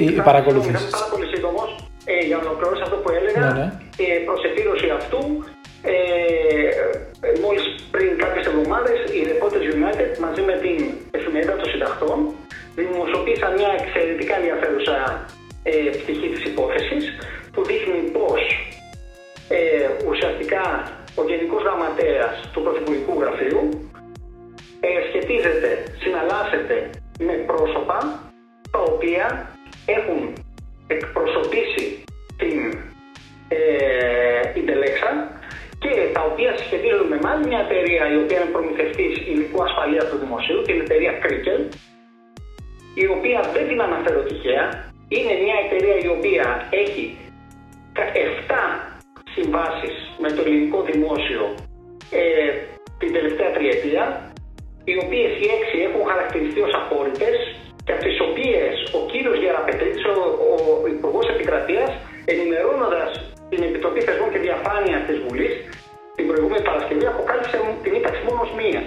[0.00, 0.90] οι, οι παρακολουθήσεις.
[0.90, 3.40] Πάρα πολύ σύντομος ε, για να ολοκληρώσω αυτό που έλεγα.
[3.40, 3.72] Ναι, ναι.
[3.96, 4.40] Ε, προς
[4.98, 5.44] αυτού,
[5.82, 5.94] ε,
[7.42, 10.78] μόλις πριν κάποιες εβδομάδες οι Reporters United μαζί με την
[11.10, 12.18] εφημερίδα των συνταχτών
[12.74, 15.26] δημοσιοποίησαν μια εξαιρετικά ενδιαφέρουσα
[15.62, 17.04] ε, πτυχή της υπόθεσης
[17.52, 18.40] που δείχνει πως
[19.48, 19.58] ε,
[20.08, 20.64] ουσιαστικά
[21.14, 23.90] ο Γενικός Γραμματέας του Πρωθυπουργικού Γραφείου
[24.80, 25.70] ε, σχετίζεται,
[26.02, 27.98] συναλλάσσεται με πρόσωπα
[28.70, 29.26] τα οποία
[29.86, 30.32] έχουν
[30.86, 32.04] εκπροσωπήσει
[32.38, 32.78] την
[33.48, 34.17] ε, Ιντελέξα και
[36.18, 40.60] τα οποία συσχετίζονται με άλλη μια εταιρεία η οποία είναι προμηθευτής υλικού ασφαλείας του δημοσίου,
[40.68, 41.60] την εταιρεία Κρίκελ,
[43.02, 44.64] η οποία δεν την αναφέρω τυχαία.
[45.14, 46.46] Είναι μια εταιρεία η οποία
[46.82, 47.04] έχει
[47.96, 48.62] 7
[49.34, 51.42] συμβάσεις με το ελληνικό δημόσιο
[52.20, 52.22] ε,
[53.00, 54.02] την τελευταία τριετία,
[54.88, 57.36] οι οποίες οι 6 έχουν χαρακτηριστεί ως απόρριτες
[57.84, 60.14] και από τις οποίες ο κύριος Γεραπετρίτης, ο,
[60.50, 61.90] ο Υπουργός Επικρατείας,
[62.32, 63.08] ενημερώνοντας
[63.50, 65.54] την Επιτροπή Θεσμών και Διαφάνειας της Βουλής
[66.18, 68.80] την προηγούμενη Παρασκευή αποκάλυψε την ύπαρξη μόνο μία.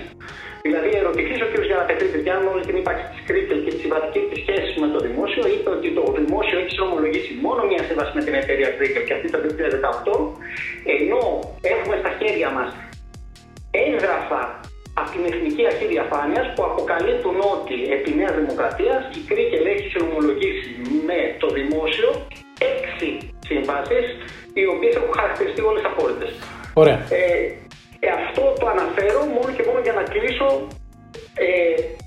[0.65, 1.53] Δηλαδή, ερωτηθεί ο κ.
[1.69, 4.99] Γιαναπετρίτη για αν όλη την ύπαρξη της Κρίκελ και της συμβατικής της σχέσης με το
[5.07, 9.13] δημόσιο, είπε ότι το δημόσιο έχει συνομολογήσει μόνο μία σύμβαση με την εταιρεία Κρίκελ και
[9.17, 10.15] αυτή το 2018,
[10.99, 11.23] ενώ
[11.73, 12.69] έχουμε στα χέρια μας
[13.85, 14.41] έγγραφα
[14.99, 20.69] από την Εθνική Αρχή Διαφάνειας που αποκαλύπτουν ότι επί Νέας Δημοκρατίας η Κρίκελ έχει συνομολογήσει
[21.09, 22.09] με το δημόσιο
[22.73, 23.09] έξι
[23.49, 24.05] συμβάσεις
[24.59, 26.27] οι οποίες έχουν χαρακτηριστεί όλες απόρριτε.
[26.73, 26.99] Ωραία.
[27.10, 27.23] Ε,
[28.05, 30.47] ε, αυτό το αναφέρω μόνο και μόνο για να κλείσω
[31.45, 31.49] ε,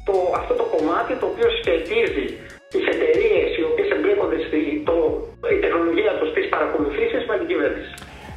[0.07, 2.27] το, αυτό το κομμάτι το οποίο σχετίζει
[2.73, 4.97] τις εταιρείες οι οποίες εμπλέκονται στη το,
[5.57, 7.93] η τεχνολογία τους στις παρακολουθήσεις με την κυβέρνηση.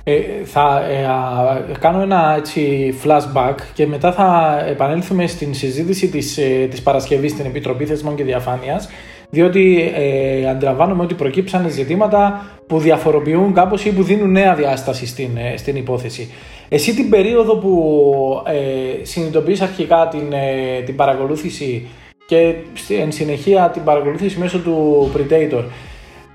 [0.10, 6.68] Ε, θα ε, κάνω ένα έτσι flashback και μετά θα επανέλθουμε στην συζήτηση της, ε,
[6.70, 8.90] της Παρασκευής στην Επιτροπή Θεσμών και Διαφάνειας
[9.30, 15.38] διότι ε, αντιλαμβάνομαι ότι προκύψαν ζητήματα που διαφοροποιούν κάπως ή που δίνουν νέα διάσταση στην,
[15.38, 16.32] ε, στην υπόθεση.
[16.70, 21.88] Εσύ την περίοδο που ε, συνειδητοποιείς αρχικά την, ε, την παρακολούθηση
[22.28, 22.56] και
[23.02, 25.64] εν συνεχεία την παρακολούθηση μέσω του Predator,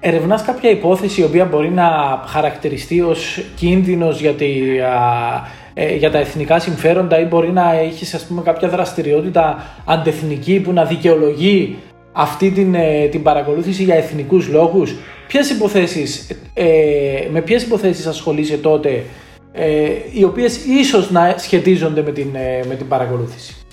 [0.00, 1.88] ερευνάς κάποια υπόθεση η οποία μπορεί να
[2.26, 4.34] χαρακτηριστεί ως κίνδυνος για,
[5.74, 10.72] ε, για τα εθνικά συμφέροντα ή μπορεί να έχεις ας πούμε κάποια δραστηριότητα αντεθνική που
[10.72, 11.76] να δικαιολογεί
[12.12, 14.94] αυτή την, ε, την παρακολούθηση για εθνικούς λόγους.
[15.26, 19.04] Ποιες υποθέσεις, ε, με ποιες υποθέσεις ασχολείσαι τότε
[19.52, 23.66] ε, οι οποίες ίσως να σχετίζονται με την, ε, με την παρακολούθηση;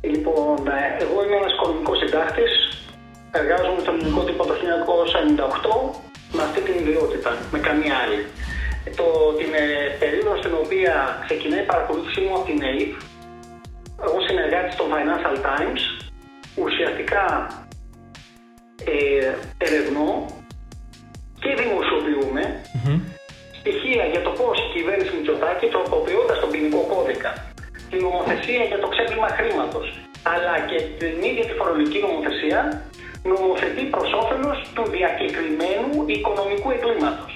[0.00, 0.56] Λοιπόν,
[1.04, 2.52] εγώ είμαι ένας οικονομικός συντάκτης.
[3.30, 6.00] Εργάζομαι στον ελληνικό τύπο το 1998
[6.36, 8.20] με αυτή την ιδιότητα, με καμία άλλη.
[8.98, 9.06] Το,
[9.38, 9.50] την
[10.00, 10.94] περίοδο στην οποία
[11.26, 12.92] ξεκινάει η παρακολούθησή μου από την ΑΕΠ,
[14.06, 15.82] εγώ συνεργάτης στο Financial Times,
[16.64, 17.24] ουσιαστικά
[18.84, 19.32] ε,
[19.66, 20.26] ερευνώ
[21.42, 22.42] και δημοσιοποιούμε
[23.58, 27.30] στοιχεία για το πώς η κυβέρνηση Μητσοτάκη τροποποιώντας τον ποινικό κώδικα,
[27.90, 29.86] την νομοθεσία για το ξέπλυμα χρήματος,
[30.32, 32.60] αλλά και την ίδια τη φορολογική νομοθεσία
[33.32, 37.32] νομοθετεί προς όφελος του διακεκριμένου οικονομικού εγκλήματος.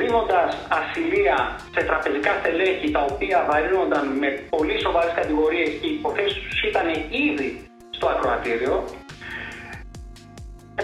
[0.00, 1.36] Δίνοντας ασυλία
[1.74, 6.86] σε τραπεζικά στελέχη τα οποία βαρύνονταν με πολύ σοβαρές κατηγορίες και οι υποθέσεις τους ήταν
[7.26, 7.65] ήδη
[7.96, 8.74] στο ακροατήριο,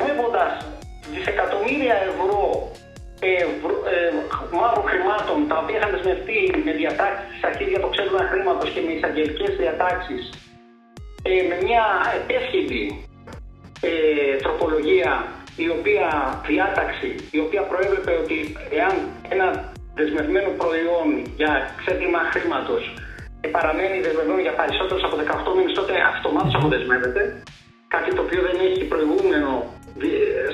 [0.04, 0.52] βλέποντας
[1.14, 2.42] δισεκατομμύρια ευρώ
[3.20, 3.32] ε,
[3.94, 4.10] ε,
[4.58, 8.82] μαύρων χρημάτων τα οποία είχαν δεσμευτεί με διατάξεις της αρχής για το ξέπλυμα χρήματος και
[8.86, 10.22] με εισαγγελικές διατάξεις
[11.22, 11.84] ε, με μια
[12.20, 12.82] επέσχυτη
[13.80, 15.12] ε, τροπολογία
[15.56, 16.08] η οποία
[16.46, 18.38] διάταξη, η οποία προέβλεπε ότι
[18.78, 18.94] εάν
[19.34, 19.46] ένα
[19.94, 22.20] δεσμευμένο προϊόν για ξέπλυμα
[23.42, 25.14] χρήματο παραμένει δεσμευμένο για περισσότερους από
[25.50, 27.20] 18 μήνες, τότε αυτομάτω αποδεσμεύεται.
[27.94, 29.50] Κάτι το οποίο δεν έχει προηγούμενο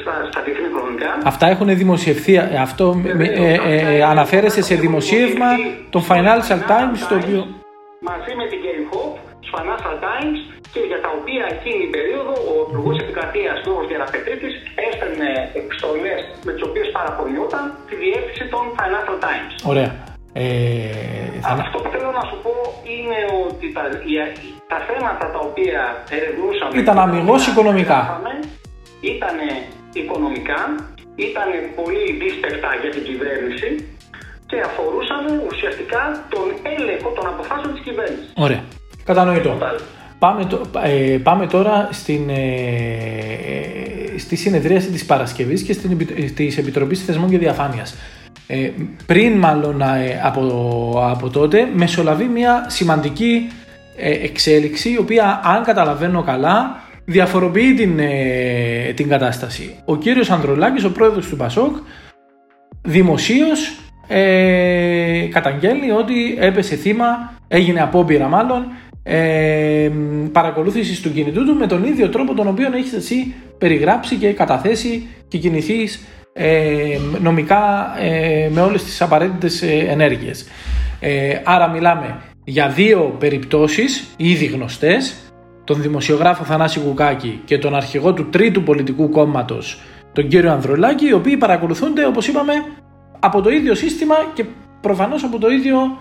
[0.00, 1.10] στα, στα διεθνή χρονικά.
[1.32, 2.34] Αυτά έχουν δημοσιευθεί.
[2.66, 2.86] Αυτό
[3.18, 5.50] ε, ε, αναφέρεσε σε δημοσίευμα
[5.94, 7.40] των Financial Times, το οποίο.
[8.10, 10.38] Μαζί με την Gary Hope, τους Financial Times
[10.72, 14.54] και για τα οποία εκείνη την περίοδο ο Υπουργός Επικρατείας Νόβο Γεραπετρίτης
[14.88, 19.52] έστελνε επιστολές με τις οποίες παραπονιόταν τη διεύθυνση των Financial Times.
[19.72, 19.90] Ωραία.
[20.40, 21.52] Ε, θα...
[21.64, 22.52] Αυτό που θέλω να σου πω
[22.94, 23.84] είναι ότι τα,
[24.72, 25.80] τα θέματα τα οποία
[26.16, 28.00] ερευνούσαμε ήταν αμυγός οικονομικά.
[29.14, 29.36] Ήταν
[30.00, 30.60] οικονομικά,
[31.28, 31.48] ήταν
[31.78, 33.68] πολύ δύσπευτα για την κυβέρνηση
[34.50, 36.02] και αφορούσαν ουσιαστικά
[36.34, 36.46] τον
[36.76, 38.32] έλεγχο των αποφάσεων της κυβέρνησης.
[38.46, 38.62] Ωραία.
[39.04, 39.52] Κατανοητό.
[40.18, 40.46] Πάμε,
[40.84, 45.90] ε, πάμε τώρα στην, ε, στη συνεδρίαση της Παρασκευής και στην,
[46.34, 47.96] της Επιτροπής Θεσμών και Διαφάνειας.
[48.50, 48.70] Ε,
[49.06, 50.42] πριν μάλλον ε, από,
[51.10, 53.50] από τότε μεσολαβεί μια σημαντική
[53.96, 58.00] ε, εξέλιξη η οποία αν καταλαβαίνω καλά διαφοροποιεί την,
[58.94, 59.74] την κατάσταση.
[59.84, 61.76] Ο κύριος Ανδρολάκης, ο πρόεδρος του Πασόκ,
[62.82, 68.66] δημοσίως ε, καταγγέλνει ότι έπεσε θύμα, έγινε απόπειρα μάλλον,
[69.02, 69.90] ε,
[70.32, 75.06] παρακολούθησης του κινητού του με τον ίδιο τρόπο τον οποίο έχεις εσύ περιγράψει και καταθέσει
[75.28, 76.17] και κινηθείς ε,
[77.20, 80.48] νομικά ε, με όλες τις απαραίτητες ε, ενέργειες.
[81.00, 85.32] Ε, άρα μιλάμε για δύο περιπτώσεις ήδη γνωστές,
[85.64, 89.80] τον δημοσιογράφο Θανάση Κουκάκη και τον αρχηγό του τρίτου πολιτικού κόμματος,
[90.12, 92.52] τον κύριο Ανδρολάκη, οι οποίοι παρακολουθούνται όπως είπαμε
[93.18, 94.44] από το ίδιο σύστημα και
[94.80, 95.98] προφανώς από το ίδιο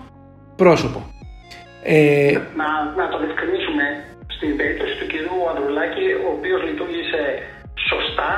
[0.56, 1.02] πρόσωπο.
[1.82, 2.32] Ε...
[2.56, 3.84] Να, να το διευκρινίσουμε
[4.26, 7.22] στην περίπτωση του κυρίου Ανδρουλάκη, ο οποίος λειτουργήσε
[7.90, 8.30] σωστά,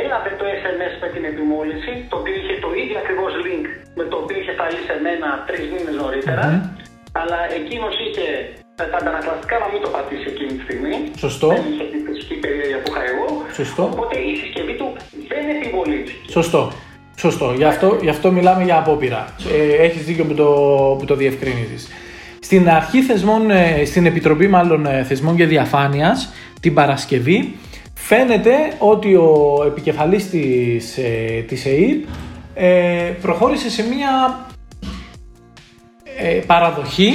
[0.00, 3.64] έλαβε το SMS με την επιμόλυνση, το οποίο είχε το ίδιο ακριβώς link
[3.98, 6.46] με το οποίο είχε σταλεί σε μένα τρεις μήνες νωρίτερα,
[7.20, 8.26] αλλά εκείνος είχε
[8.78, 10.94] τα αντανακλαστικά να μην το πατήσει εκείνη τη στιγμή.
[11.24, 11.48] Σωστό.
[11.54, 13.26] Δεν είχε την φυσική περίοδο που είχα εγώ.
[13.60, 13.82] Σωστό.
[13.94, 14.86] Οπότε η συσκευή του
[15.30, 16.30] δεν επιβολήθηκε.
[16.38, 16.62] Σωστό.
[17.24, 17.52] Σωστό.
[17.56, 19.34] Γι' αυτό, γι αυτό μιλάμε για απόπειρα.
[19.52, 20.48] Ε, Έχεις δίκιο που το,
[20.98, 21.88] που το διευκρινίζεις.
[22.40, 27.56] Στην αρχή θεσμών, ε, στην Επιτροπή μάλλον ε, Θεσμών και Διαφάνειας, την Παρασκευή,
[27.94, 32.04] φαίνεται ότι ο επικεφαλής της, ε, της ΕΕΠ
[33.20, 34.40] προχώρησε σε μια
[36.46, 37.12] παραδοχή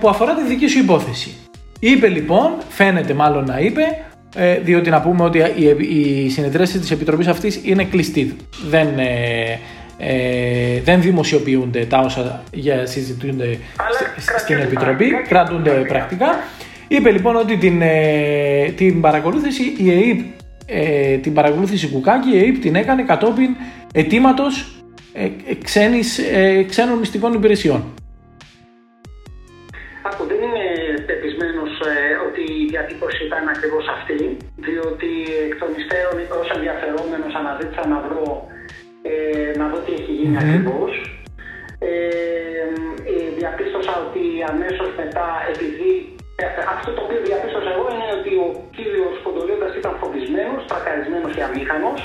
[0.00, 1.36] που αφορά τη δική σου υπόθεση.
[1.80, 3.82] Είπε λοιπόν, φαίνεται μάλλον να είπε,
[4.62, 5.38] διότι να πούμε ότι
[6.24, 8.36] η συνεδρίαση της Επιτροπής αυτής είναι κλειστή.
[8.68, 8.88] Δεν
[10.04, 13.58] ε, δεν δημοσιοποιούνται τα όσα για συζητούνται
[14.38, 16.38] στην Επιτροπή, κρατούνται πρακτικά.
[16.96, 20.20] Είπε λοιπόν ότι την, ε, την παρακολούθηση η ΕΕΠ,
[20.66, 23.50] ε, την παρακολούθηση Κουκάκη, η ΕΕΠ την έκανε κατόπιν
[23.94, 24.52] αιτήματος
[25.12, 27.82] ε, ε, ξένων μυστικών υπηρεσιών.
[30.08, 30.64] Άκου, δεν είμαι
[31.06, 31.94] πεπισμένος ε,
[32.26, 34.20] ότι η διατύπωση ήταν ακριβώς αυτή,
[34.66, 35.10] διότι
[35.46, 38.26] εκ των υστέρων ως ενδιαφερόμενος αναζήτησα να βρω
[39.02, 39.12] ε,
[39.58, 40.44] να δω τι έχει γίνει mm-hmm.
[40.44, 40.92] ακριβώς.
[41.78, 41.90] Ε,
[43.12, 46.21] ε, διαπίστωσα ότι αμέσως μετά, επειδή ε,
[46.74, 52.00] αυτό το οποίο διαπίστωσα εγώ είναι ότι ο κύριος Κοντολίοντας ήταν φοβισμένος, τρακαρισμένος και αμήχανος.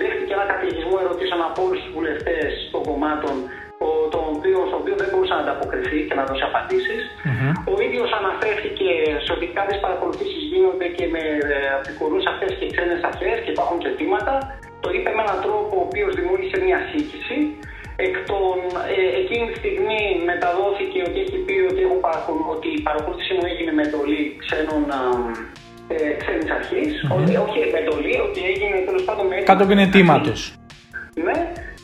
[0.00, 3.34] Δέχτηκε ένα καταιγισμό ερωτήσεων από όλους τους βουλευτές των κομμάτων,
[4.12, 7.02] το οποίο, στο οποίο δεν μπορούσε να ανταποκριθεί και να δώσει απαντήσεις.
[7.10, 7.52] Mm-hmm.
[7.72, 8.88] Ο ίδιος αναφέρθηκε
[9.24, 11.22] σε ότι κάποιες παρακολουθήσεις γίνονται και με
[11.78, 14.34] επικουρού αυτές και ξένες αρχές και υπάρχουν και αιτήματα
[14.86, 17.36] το είπε με έναν τρόπο ο οποίος δημιούργησε μια σύγκριση.
[17.96, 18.56] Εκ των,
[18.96, 23.72] ε, εκείνη τη στιγμή μεταδόθηκε ότι έχει πει ότι, έχω ότι η παρακολούθηση μου έγινε
[23.72, 24.82] με εντολή ξένων
[25.94, 27.16] ε, ξένης αρχής, mm-hmm.
[27.16, 30.40] ότι, όχι με εντολή, ότι έγινε τέλος πάντων με Κατόπιν αιτήματος.
[31.26, 31.36] Ναι,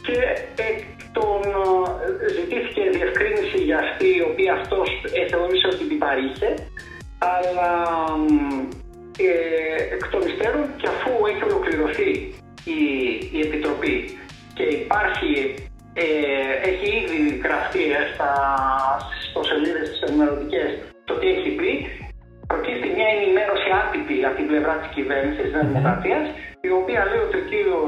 [0.06, 0.16] και
[0.70, 0.78] εκ
[1.12, 1.40] των
[2.24, 6.50] ε, ζητήθηκε διευκρίνηση για αυτή η οποία αυτός ε, θεώρησε ότι την παρήχε,
[7.34, 7.72] αλλά
[9.18, 12.10] ε, εκ των υστέρων και αφού έχει ολοκληρωθεί
[12.76, 12.80] η,
[13.36, 14.18] η Επιτροπή
[14.54, 15.28] και υπάρχει,
[15.94, 16.06] ε,
[16.70, 18.30] έχει ήδη γραφτεί στα,
[19.14, 20.70] στις προσελίδες της ενημερωτικές
[21.08, 21.70] το τι έχει πει,
[22.50, 26.24] προκύπτει μια ενημέρωση άτυπη από την πλευρά της κυβέρνησης της Νέας Δημοκρατίας,
[26.68, 27.80] η οποία λέει ότι ο κύριο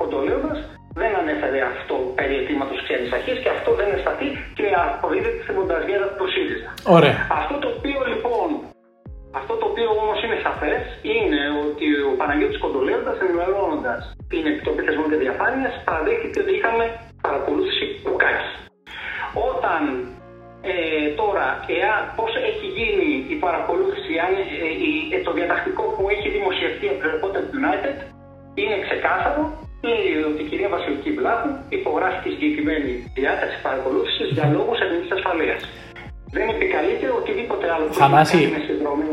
[0.00, 0.58] Κοντολέοντας
[1.00, 6.06] δεν ανέφερε αυτό περί αιτήματος ξένης αρχής και αυτό δεν εσταθεί και αποδίδεται στη μονταζιέρα
[6.16, 6.70] του ΣΥΡΙΖΑ.
[6.96, 7.16] Ωραία.
[7.40, 8.48] Αυτό το οποίο λοιπόν
[9.40, 10.82] αυτό το οποίο όμως είναι σαφές
[11.14, 14.00] είναι ότι ο Παναγιώτης Κοντολέοντας, ενημερώνοντας
[14.32, 16.84] την Επιτροπή Θεσμών και Διαφάνειας, παραδέχεται ότι είχαμε
[17.26, 18.46] παρακολούθηση Ουκάκη.
[19.50, 19.80] Όταν
[20.72, 20.74] ε,
[21.20, 21.46] τώρα,
[21.78, 24.32] εάν, πώς έχει γίνει η παρακολούθηση, αν,
[25.14, 27.96] ε, το διατακτικό που έχει δημοσιευτεί από το Reporter United
[28.60, 29.42] είναι ξεκάθαρο.
[29.88, 35.60] Λέει ότι η κυρία Βασιλική Βλάχου υπογράφει τη συγκεκριμένη διάταξη παρακολούθησης για λόγους εθνική ασφαλείας.
[36.36, 38.36] Δεν επικαλείται οτιδήποτε άλλο που Θανάση.
[38.44, 39.08] είναι συνδρομή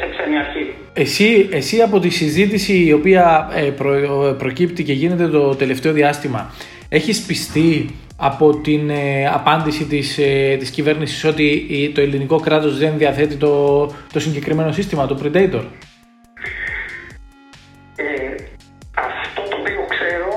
[0.00, 0.74] σε ξένη αρχή.
[0.92, 6.50] Εσύ, εσύ από τη συζήτηση η οποία ε, προ- προκύπτει και γίνεται το τελευταίο διάστημα,
[6.96, 12.78] έχεις πιστεί από την ε, απάντηση της, ε, της κυβέρνησης ότι η- το ελληνικό κράτος
[12.78, 15.64] δεν διαθέτει το, το συγκεκριμένο σύστημα, το Predator;
[17.96, 18.34] Ε,
[19.08, 20.30] αυτό το οποίο ξέρω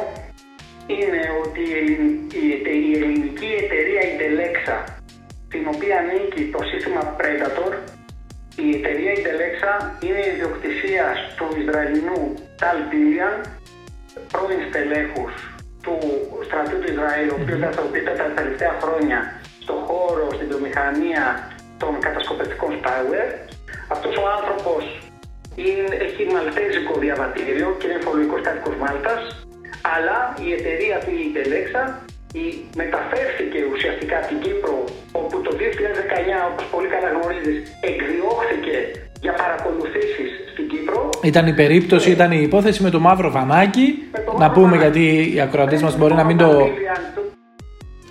[0.87, 4.77] είναι ότι η, ελλην- η, εται- η ελληνική εταιρεία Intelexa,
[5.49, 7.71] την οποία ανήκει το σύστημα Predator,
[8.65, 9.71] η εταιρεία Intelexa
[10.05, 11.05] είναι ιδιοκτησία
[11.37, 12.19] του Ισραηλινού
[12.61, 13.35] Tal Billian,
[14.31, 15.33] πρώην στελέχους
[15.83, 15.95] του
[16.47, 19.19] στρατού του Ισραήλ, ο οποίος δραστηριοποιείται τα τελευταία χρόνια
[19.63, 21.23] στον χώρο, στην βιομηχανία
[21.81, 23.31] των κατασκοπευτικών spyware.
[23.95, 24.83] Αυτός ο άνθρωπος
[25.65, 29.21] είναι, έχει μαλτέζικο διαβατήριο και είναι φορολογικός κάτοικος Μάλτας,
[29.95, 31.83] αλλά η εταιρεία του η Intelexa
[32.33, 32.45] η,
[32.81, 37.57] μεταφέρθηκε ουσιαστικά από την Κύπρο, όπου το 2019, όπως πολύ καλά γνωρίζεις,
[37.89, 38.77] εκδιώχθηκε
[39.21, 41.09] για παρακολουθήσεις στην Κύπρο.
[41.23, 44.03] Ήταν η περίπτωση, ήταν η υπόθεση με το μαύρο βανάκι.
[44.11, 44.99] Με το Να μαύρο πούμε βανάκι.
[44.99, 46.69] γιατί οι ακροατές μας μπορεί να μην το, το...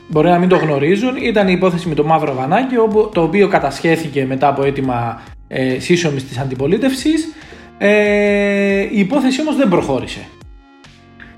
[0.08, 1.16] μπορεί να μην το γνωρίζουν.
[1.16, 5.78] Ήταν η υπόθεση με το μαύρο βανάκι, όπου, το οποίο κατασχέθηκε μετά από αίτημα ε,
[5.78, 7.34] σύσσωμης της αντιπολίτευσης.
[7.78, 10.20] Ε, η υπόθεση όμως δεν προχώρησε.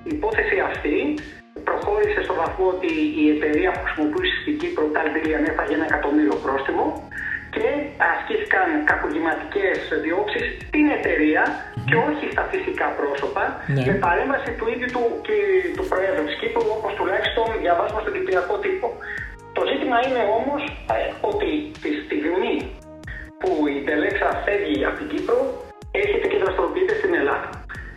[0.04, 0.96] Η υπόθεση αυτή
[1.64, 2.90] προχώρησε στο βαθμό ότι
[3.22, 6.84] η εταιρεία που χρησιμοποιούσε στην Κύπρο, Talbillion, έφαγε ένα εκατομμύριο πρόστιμο
[7.54, 7.66] και
[8.12, 9.68] ασκήθηκαν κακουργηματικέ
[10.04, 11.42] διώξεις στην εταιρεία
[11.88, 13.82] και όχι στα φυσικά πρόσωπα Ναι.
[13.88, 15.36] με παρέμβαση του ίδιου του, και
[15.76, 18.88] του Προέδρου της Κύπρου, όπως τουλάχιστον διαβάζουμε στον Κυπριακό τύπο.
[19.56, 20.62] Το ζήτημα είναι όμως
[21.30, 21.50] ότι
[21.82, 22.54] τη στιγμή
[23.40, 25.38] που η Τελέξα φεύγει από την Κύπρο,
[26.02, 27.48] έρχεται και δραστηριοποιείται στην Ελλάδα.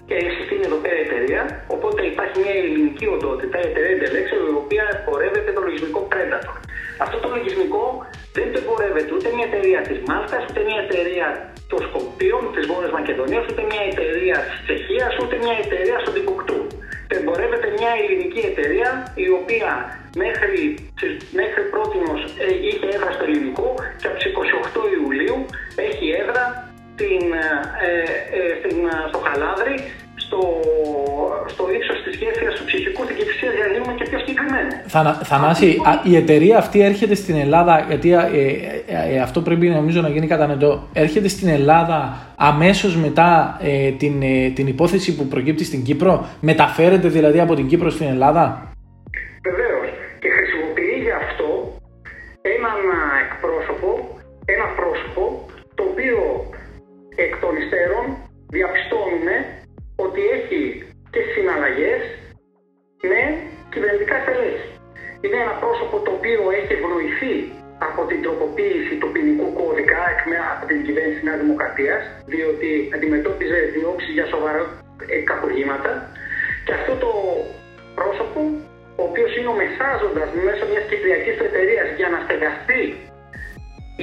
[0.08, 1.42] Και έχει συστήνει εδώ πέρα η εταιρεία,
[1.76, 6.56] οπότε υπάρχει μια ελληνική οντότητα, η εταιρεία Τελέξα, η οποία εμπορεύεται το λογισμικό Predator.
[7.04, 7.86] Αυτό το λογισμικό
[8.38, 11.28] δεν το εμπορεύεται ούτε μια εταιρεία της Μάλτας, ούτε μια εταιρεία
[11.72, 16.60] των Σκοπίων, της Βόρειας Μακεδονίας, ούτε μια εταιρεία της Τσεχίας, ούτε μια εταιρεία στον Τιμπουκτού.
[17.10, 18.90] Το εμπορεύεται μια ελληνική εταιρεία
[19.26, 19.70] η οποία
[20.24, 20.62] μέχρι,
[21.40, 23.68] μέχρι πρότινος ε, είχε έδρα στο ελληνικό
[24.00, 24.28] και από τις
[24.76, 25.38] 28 Ιουλίου
[25.88, 26.44] έχει έδρα
[26.94, 27.92] στην, ε,
[28.38, 29.76] ε, στην, ε, στο Χαλάδρι,
[30.16, 30.42] στο,
[31.54, 34.74] στο ύψος της γέφυρας του ψυχικού στην Κυφυσία για να γίνουμε και πιο συγκεκριμένοι.
[34.88, 38.18] Θανα, Θανάση, α, η εταιρεία αυτή έρχεται στην Ελλάδα, γιατί ε,
[38.88, 41.98] ε, ε, αυτό πρέπει νομίζω να γίνει κατανοητό, έρχεται στην Ελλάδα
[42.36, 47.68] αμέσως μετά ε, την, ε, την υπόθεση που προκύπτει στην Κύπρο, μεταφέρεται δηλαδή από την
[47.68, 48.74] Κύπρο στην Ελλάδα;
[49.50, 49.88] Βεβαίως.
[50.22, 51.48] Και χρησιμοποιεί γι' αυτό
[52.56, 53.90] έναν α, εκπρόσωπο,
[54.46, 55.24] ένα πρόσωπο,
[55.76, 56.18] το οποίο
[57.16, 58.06] εκ των υστέρων
[58.56, 59.36] διαπιστώνουμε
[60.06, 60.62] ότι έχει
[61.14, 62.02] και συναλλαγές
[63.10, 63.22] με
[63.74, 64.68] κυβερνητικά στελέχη.
[65.22, 67.36] Είναι ένα πρόσωπο το οποίο έχει ευνοηθεί
[67.90, 72.02] από την τροποποίηση του ποινικού κώδικα εκ μέ- από την κυβέρνηση της Νέας Δημοκρατίας,
[72.34, 74.62] διότι αντιμετώπιζε διώξεις για σοβαρά
[75.14, 75.92] ε, κακουργήματα.
[76.66, 77.12] Και αυτό το
[78.00, 78.40] πρόσωπο,
[79.02, 82.84] ο οποίος είναι ο μεσάζοντας μέσω μιας κυπριακής του εταιρείας για να στεγαστεί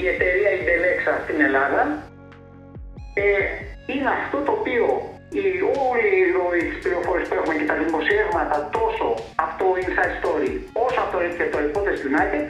[0.01, 1.83] η εταιρεία Ιντελέξα στην Ελλάδα,
[3.15, 3.23] ε,
[3.93, 4.87] είναι αυτό το οποίο
[5.43, 5.45] η,
[5.89, 9.07] όλη η ροή της πληροφορίας που έχουμε και τα δημοσιεύματα τόσο
[9.43, 10.51] από το Inside Story
[10.85, 12.45] όσο από το, και το Reporters United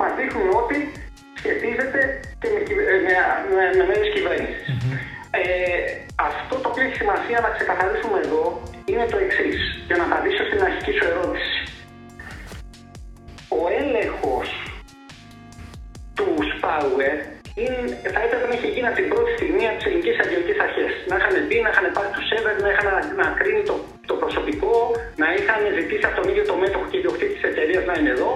[0.00, 0.76] μας δείχνουν ότι
[1.40, 2.00] σχετίζεται
[2.40, 3.12] και με, κυβε- ε, με,
[3.56, 4.66] με, με μέρος κυβέρνησης.
[5.30, 5.42] Ε,
[6.28, 8.44] αυτό το οποίο έχει σημασία να ξεκαθαρίσουμε εδώ
[8.90, 11.56] είναι το εξής για να απαντήσω στην αρχική σου ερώτηση.
[13.58, 14.48] Ο έλεγχος
[16.14, 17.20] του spyware
[17.60, 17.78] είναι,
[18.14, 20.92] θα έπρεπε να είχε γίνει από την πρώτη στιγμή από τις ελληνικές αγγελικέ αρχές.
[21.10, 23.74] Να είχαν μπει, να είχαν πάρει τους σερβερ, να είχαν να, να κρίνει το,
[24.10, 24.74] το προσωπικό,
[25.22, 28.32] να είχαν ζητήσει από τον ίδιο το μέτοχο και ιδιοκτήτη της εταιρείας να είναι εδώ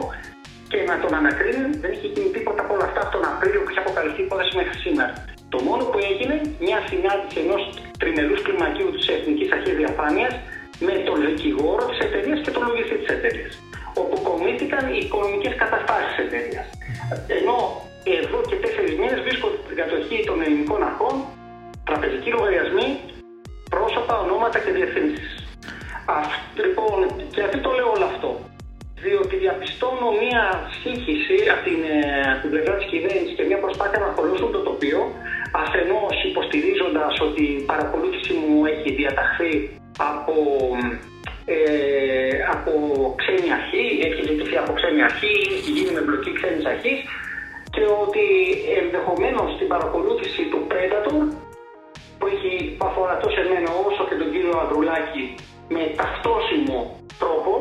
[0.71, 1.65] και να τον ανακρίνει.
[1.83, 4.53] Δεν είχε γίνει τίποτα από όλα αυτά από τον Απρίλιο που είχε αποκαλυφθεί η υπόθεση
[4.61, 5.13] μέχρι σήμερα.
[5.55, 6.35] Το μόνο που έγινε,
[6.67, 7.63] μια συνάντηση ενός
[8.01, 10.35] τριμελού κλιμακίου της Εθνικής Αρχής Διαφάνειας
[10.87, 13.53] με τον δικηγόρο της εταιρείας και τον λογιστή της εταιρείας.
[14.01, 16.67] Όπου κομίστηκαν οι οικονομικές καταστάσεις της εταιρείας.
[17.39, 17.59] Ενώ
[18.19, 18.57] εδώ και
[19.11, 21.15] τέσσερι μήνε βρίσκονται στην κατοχή των ελληνικών αρχών,
[21.89, 22.89] τραπεζικοί λογαριασμοί,
[23.75, 25.31] πρόσωπα, ονόματα και διευθύνσεις.
[26.65, 26.99] Λοιπόν,
[27.33, 28.31] και γιατί το λέω όλο αυτό.
[29.05, 30.43] Διότι διαπιστώνω μία
[30.81, 31.99] σύγχυση από την, ε,
[32.33, 35.01] από την πλευρά της κυβέρνησης και μία προσπάθεια να χωρίσουν το τοπίο,
[35.63, 39.53] αφενός υποστηρίζοντας ότι η παρακολούθηση μου έχει διαταχθεί
[40.13, 40.35] από
[41.55, 41.57] ε,
[42.57, 42.73] από
[43.21, 46.99] ξένη αρχή, έχει ζητηθεί από ξένη αρχή, έχει γίνει με μπλοκή ξένης αρχής
[47.75, 48.27] και ότι
[48.83, 51.19] ενδεχομένως στην παρακολούθηση του Predator
[52.19, 55.25] που, έχει, που αφορά τόσο εμένα όσο και τον κύριο Ανδρουλάκη
[55.75, 56.79] με ταυτόσιμο
[57.23, 57.53] τρόπο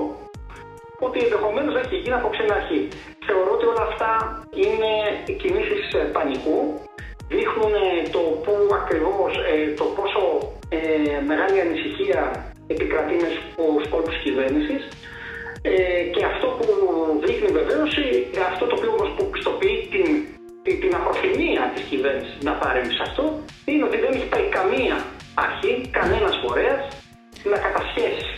[0.99, 2.81] ότι ενδεχομένως έχει γίνει από ξένη αρχή.
[3.27, 4.11] Θεωρώ ότι όλα αυτά
[4.63, 4.91] είναι
[5.41, 5.85] κινήσεις
[6.15, 6.57] πανικού,
[7.33, 7.73] δείχνουν
[8.15, 10.21] το πού ακριβώς, ε, το πόσο
[10.69, 10.79] ε,
[11.29, 12.21] μεγάλη ανησυχία
[12.73, 14.81] επικρατεί μες στους κόλπους της κυβέρνησης
[15.61, 16.65] ε, και αυτό που
[17.25, 17.83] δείχνει βεβαίω,
[18.51, 20.07] αυτό το οποίο όμως που πιστοποιεί την,
[20.63, 23.23] την, την απροθυμία της κυβέρνησης να παρέμβει σε αυτό,
[23.69, 24.95] είναι ότι δεν έχει πάει καμία
[25.45, 26.81] αρχή, κανένας φορέας
[27.51, 28.29] να κατασχέσει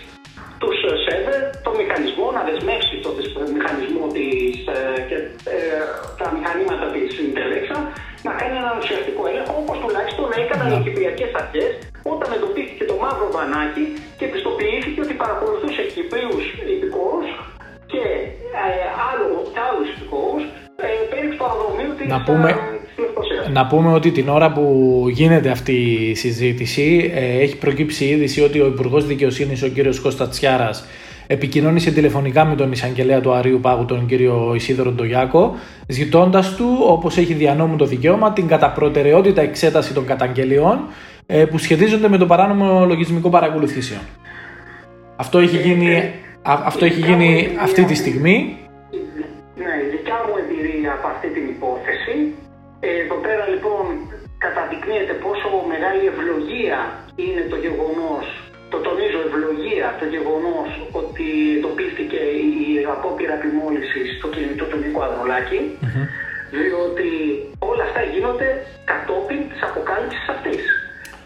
[0.61, 3.09] τους σερβερ, το μηχανισμό, να δεσμεύσει το
[3.55, 5.17] μηχανισμό της, ε, και
[5.53, 5.57] ε,
[6.19, 7.77] τα μηχανήματα της Intellexa
[8.27, 11.71] να κάνει έναν ουσιαστικό έλεγχο όπως τουλάχιστον έκαναν οι Κυπριακές αρχές
[12.21, 13.85] όταν εντοπίστηκε το μαύρο βανάκι
[14.19, 16.45] και πιστοποιήθηκε ότι παρακολουθούσε Κυπρίους
[16.75, 17.27] υπηκόους
[17.91, 18.03] και
[18.63, 20.43] ε, άλλο, και άλλους υπηκόους
[20.85, 22.49] ε, περί του αεροδρομίου της, να πούμε,
[23.45, 24.65] ε, να πούμε ότι την ώρα που
[25.19, 25.75] γίνεται αυτή
[26.11, 30.85] η συζήτηση ε, έχει προκύψει η είδηση ότι ο Υπουργός Δικαιοσύνης, ο κύριος Κώστας Τσιάρας,
[31.27, 35.55] επικοινώνησε τηλεφωνικά με τον εισαγγελέα του Αρίου Πάγου, τον κύριο Ισίδωρο Ντογιάκο,
[35.87, 41.10] ζητώντας του, όπως έχει διανόμου το δικαίωμα, την κατά προτεραιότητα εξέταση των καταγγελιών ε,
[41.49, 44.01] που σχετίζονται με το παράνομο λογισμικό παρακολουθήσεων.
[45.15, 48.57] Αυτό έχει γίνει, αυτό έχει γίνει αυτή τη στιγμή.
[49.55, 52.15] Ναι, η δικιά μου εμπειρία από αυτή την υπόθεση.
[52.79, 53.83] Εδώ πέρα λοιπόν
[54.45, 56.79] καταδεικνύεται πόσο μεγάλη ευλογία
[57.15, 58.25] είναι το γεγονός
[58.73, 60.69] το τονίζω ευλογία το γεγονός
[61.01, 62.53] ότι εντοπίστηκε η
[62.95, 65.59] απόπειρα επιμόλυσης στο κινητό του Νίκο Αδρολάκη,
[66.59, 67.09] διότι
[67.69, 68.49] όλα αυτά γίνονται
[68.91, 70.61] κατόπιν της αποκάλυψης αυτής.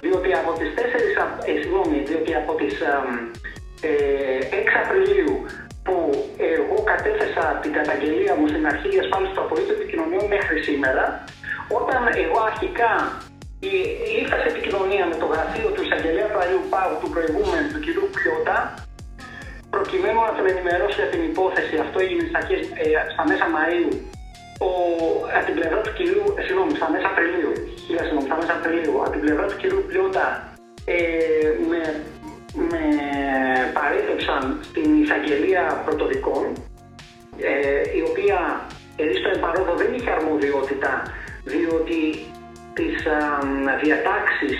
[0.05, 2.73] Διότι από τις 4, ε, συγγνώμη, διότι από τις
[3.81, 3.97] ε,
[4.49, 5.35] 6 Απριλίου
[5.85, 5.95] που
[6.57, 11.05] εγώ κατέθεσα την καταγγελία μου στην αρχή διασφάλιση του απορρίτου επικοινωνιών μέχρι σήμερα,
[11.79, 12.91] όταν εγώ αρχικά
[14.19, 17.87] ήρθα σε επικοινωνία με το γραφείο του εισαγγελέα του Αγίου Πάγου του προηγούμενου, του κ.
[18.15, 18.57] Πιώτα,
[19.75, 21.73] προκειμένου να τον ενημερώσει για την υπόθεση.
[21.85, 22.41] Αυτό έγινε στα,
[22.83, 23.93] ε, στα μέσα Μαΐου,
[24.59, 24.69] ο,
[25.35, 27.51] από την πλευρά του κυρίου, ε, συγγνώμη, στα μέσα Απριλίου,
[27.85, 30.27] χίλια συγγνώμη, στα μέσα Απριλίου, από την πλευρά του κυρίου Πιώτα,
[30.85, 30.97] ε,
[31.69, 31.81] με,
[32.71, 32.83] με
[33.77, 36.43] παρέτευσαν στην εισαγγελία πρωτοδικών,
[37.39, 38.37] ε, η οποία
[38.95, 40.91] εδώ στο εμπαρόδο δεν είχε αρμοδιότητα,
[41.43, 41.99] διότι
[42.77, 43.19] τις α,
[43.83, 44.59] διατάξεις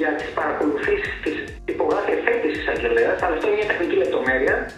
[0.00, 4.70] για τις παρακολουθήσεις της υπογράφει εφέτης εισαγγελέας, αλλά αυτό είναι μια τεχνική λεπτομέρεια.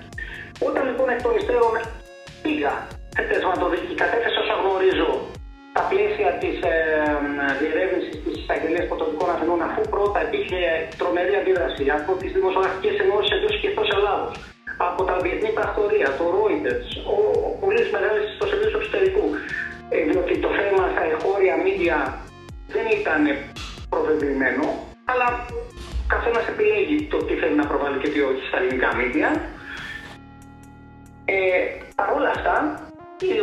[0.69, 1.75] Όταν λοιπόν εκ των υστέρων
[2.43, 2.73] πήγα
[3.21, 5.11] σε θεσματοδίκη, κατέθεσα όσα γνωρίζω
[5.77, 6.77] τα πλαίσια της ε,
[7.61, 10.61] διερεύνησης της εισαγγελίας πρωτοβικών Αθηνών, αφού πρώτα υπήρχε
[11.01, 14.33] τρομερή αντίδραση από τις δημοσιογραφικές ενώσεις εντός και εκτός Ελλάδος,
[14.89, 17.17] από τα διεθνή πρακτορία, το Reuters, ο,
[17.47, 19.27] ο πολλέ μεγάλε ιστοσελίδε του εξωτερικού,
[19.95, 21.99] ε, διότι το θέμα στα εγχώρια μίδια
[22.75, 23.23] δεν ήταν
[23.93, 24.65] προβεβλημένο,
[25.11, 25.27] αλλά
[26.15, 29.29] καθένας επιλέγει το τι θέλει να προβάλλει και τι όχι στα ελληνικά μίδια.
[31.25, 31.39] Ε,
[32.01, 32.57] Παρ' όλα αυτά,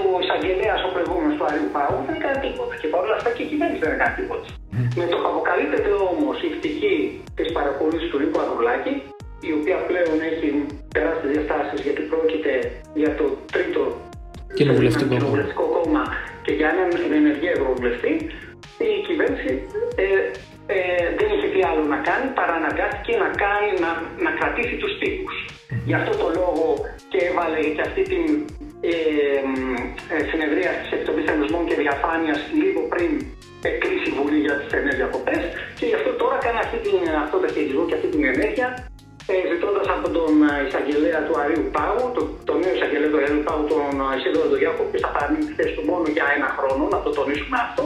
[0.10, 2.74] ο εισαγγελέας ο προηγούμενος του Αριού Πάγου δεν έκανε τίποτα.
[2.82, 4.48] Και παρόλα αυτά και η κυβέρνηση δεν έκανε τίποτα.
[5.00, 6.96] Με το που αποκαλύπτεται όμως η πτυχή
[7.38, 8.94] της παρακολούθησης του Νίκου Αδρουλάκη,
[9.50, 10.48] η οποία πλέον έχει
[10.96, 12.54] τεράστιες διαστάσεις γιατί πρόκειται
[13.02, 13.26] για το
[13.56, 13.82] τρίτο
[14.58, 16.04] κοινοβουλευτικό κόμμα
[16.44, 18.14] και για έναν ενεργή ευρωβουλευτή,
[18.90, 19.52] η κυβέρνηση
[20.04, 20.08] ε,
[20.76, 23.92] ε, δεν είχε τι άλλο να κάνει παρά αναγκάστηκε να, κάνει, να,
[24.26, 25.36] να κρατήσει τους τύπους.
[25.90, 26.66] Γι' αυτό το λόγο
[27.12, 28.24] και έβαλε και αυτή την
[32.18, 33.12] και Διαφάνειας λίγο πριν
[33.82, 35.42] κλείσει η Βουλή για τις ενέργειες διακοπές
[35.78, 38.68] και γι' αυτό τώρα κάνει αυτή την, αυτό το χειρισμό και αυτή την ενέργεια
[39.32, 40.32] ε, ζητώντας από τον
[40.66, 44.98] εισαγγελέα του Αρίου Πάγου, τον, τον νέο εισαγγελέα του Αρίου Πάγου, τον Ισίδωρο Ντογιάκο, που
[45.04, 47.84] θα παραμείνει τη θέση του μόνο για ένα χρόνο, να το τονίσουμε αυτό,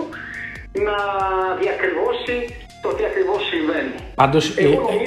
[0.87, 0.97] να
[1.61, 2.37] διακριβώσει
[2.83, 3.93] το τι ακριβώς συμβαίνει.
[4.21, 4.43] Πάντως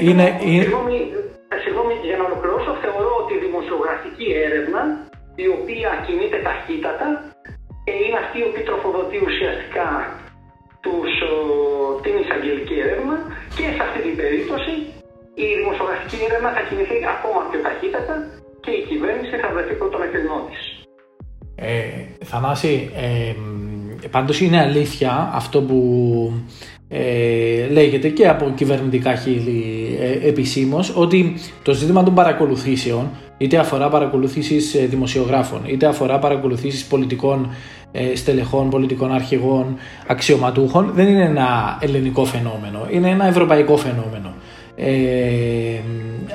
[0.08, 0.26] είναι.
[0.40, 0.93] Συγγνώμη, συγγνώμη,
[22.34, 23.32] Θανάση, ε,
[24.10, 26.32] πάντως είναι αλήθεια αυτό που
[26.88, 33.88] ε, λέγεται και από κυβερνητικά χείλη ε, επισήμως ότι το ζήτημα των παρακολουθήσεων είτε αφορά
[33.88, 37.50] παρακολουθήσεις ε, δημοσιογράφων είτε αφορά παρακολουθήσεις πολιτικών
[37.92, 39.76] ε, στελεχών, πολιτικών αρχηγών,
[40.06, 44.34] αξιωματούχων δεν είναι ένα ελληνικό φαινόμενο, είναι ένα ευρωπαϊκό φαινόμενο.
[44.76, 45.80] Ε,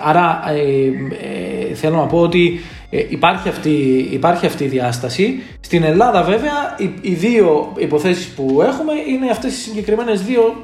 [0.04, 2.60] άρα ε, θέλω να πω ότι
[2.90, 5.44] υπάρχει, αυτή, υπάρχει αυτή η διάσταση.
[5.60, 10.60] Στην Ελλάδα βέβαια οι, οι δύο υποθέσεις που έχουμε είναι αυτές οι συγκεκριμένες δύο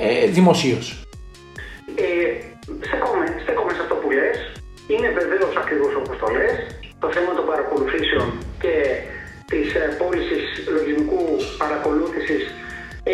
[0.00, 0.86] ε, δημοσίως.
[2.80, 4.38] στέκομαι, στέκομαι σε αυτό που λες.
[4.92, 6.54] Είναι βεβαίως ακριβώς όπως το λες.
[6.98, 8.28] Το θέμα των παρακολουθήσεων
[8.62, 8.74] και
[9.50, 10.44] της ε, πώλησης
[10.74, 11.22] λογισμικού
[11.62, 12.42] παρακολούθησης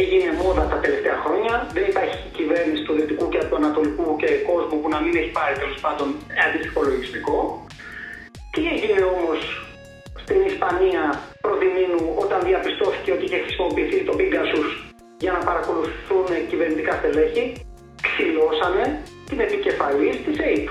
[0.00, 1.54] έγινε μόδα τα τελευταία χρόνια.
[1.76, 5.54] Δεν υπάρχει κυβέρνηση του Δυτικού και του Ανατολικού και κόσμου που να μην έχει πάρει
[5.62, 6.08] τέλος πάντων
[6.44, 7.36] αντίστοιχο λογιστικό.
[8.55, 9.40] Τι έγινε όμως
[10.22, 11.03] στην Ισπανία
[11.40, 14.68] προδημήνου όταν διαπιστώθηκε ότι είχε χρησιμοποιηθεί το Pegasus
[15.18, 17.44] για να παρακολουθούν κυβερνητικά στελέχη,
[18.07, 18.84] ξυλώσανε
[19.28, 20.68] την επικεφαλή της ΑΕΠ,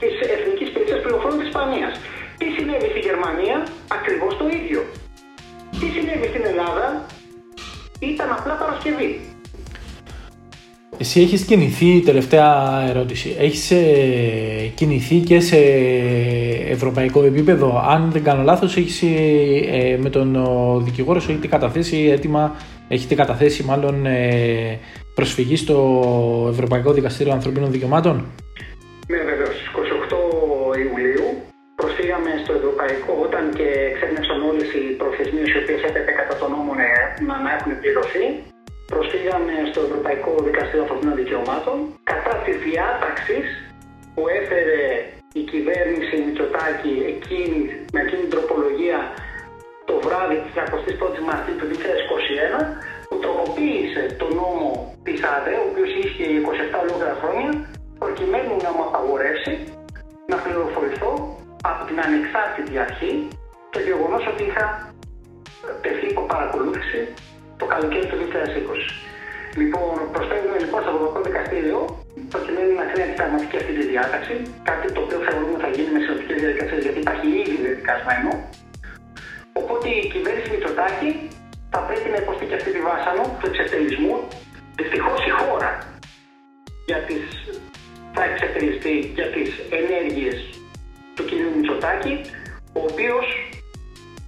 [0.00, 1.92] της Εθνικής Υπηρεσίας Πληροφορών της Ισπανίας.
[2.38, 3.56] Τι συνέβη στη Γερμανία,
[3.96, 4.80] ακριβώς το ίδιο.
[5.78, 7.06] Τι συνέβη στην Ελλάδα,
[8.00, 9.31] ήταν απλά Παρασκευή.
[11.02, 12.50] Εσύ έχεις κινηθεί, τελευταία
[12.88, 15.56] ερώτηση, έχεις ε, κινηθεί και σε
[16.76, 20.36] ευρωπαϊκό επίπεδο; Αν δεν κάνω λάθος, έχεις ε, με τον
[20.84, 22.56] δικηγόρο σου έχετε καταθέσει έτοιμα,
[22.88, 24.78] έχετε καταθέσει μάλλον ε,
[25.14, 25.76] προσφυγή στο
[26.50, 28.14] Ευρωπαϊκό Δικαστήριο Ανθρωπίνων Δικαιωμάτων;
[29.08, 29.46] Ναι, βέβαια.
[29.46, 31.26] Στις 28 Ιουλίου
[31.74, 36.72] προσφύγαμε στο Ευρωπαϊκό όταν και ξένεξαν όλες οι προθεσμίες οι οποίες έπρεπε κατά τον νόμο
[37.26, 38.51] να, να έχουν πληρωθεί.
[39.72, 41.76] Προσφύγαμε στο Ευρωπαϊκό Δικαστήριο Ανθρωπίνων Δικαιωμάτων
[42.12, 43.46] κατά τη διάταξης
[44.14, 44.80] που έφερε
[45.40, 47.58] η κυβέρνηση Μητσοτάκη εκείνη,
[47.94, 48.98] με εκείνη την τροπολογία
[49.88, 50.54] το βράδυ της
[51.00, 51.76] 21ης Μαρτίου του 2021
[53.08, 54.70] που τροποποίησε το νόμο
[55.06, 56.26] της ΑΔΕ, ο οποίος ίσχυε
[56.74, 57.50] 27 ολόκληρα χρόνια,
[58.02, 59.52] προκειμένου να μου απαγορεύσει
[60.30, 61.12] να πληροφορηθώ
[61.70, 63.12] από την ανεξάρτητη αρχή
[63.74, 64.66] το γεγονός ότι είχα
[65.84, 67.00] τεθεί υπό παρακολούθηση
[67.60, 69.11] το καλοκαίρι του 2020.
[69.60, 71.80] Λοιπόν, προσφέρουμε λοιπόν στο Ευρωπαϊκό Δικαστήριο
[72.32, 74.34] προκειμένου να κρίνει πραγματική αυτή τη διάταξη,
[74.68, 78.30] κάτι το οποίο θεωρούμε θα γίνει με συνοπτικές διαδικασίες γιατί υπάρχει ήδη δεδικασμένο.
[79.60, 81.10] Οπότε η κυβέρνηση Μητσοτάκη
[81.72, 84.14] θα πρέπει να υποστεί και αυτή τη βάσανο του εξευτελισμού.
[84.80, 85.70] Δυστυχώς η χώρα
[86.88, 87.24] για τις,
[88.14, 89.50] θα εξευτελιστεί για τις
[89.80, 90.36] ενέργειες
[91.14, 91.30] του κ.
[91.56, 92.14] Μητσοτάκη,
[92.78, 93.26] ο οποίος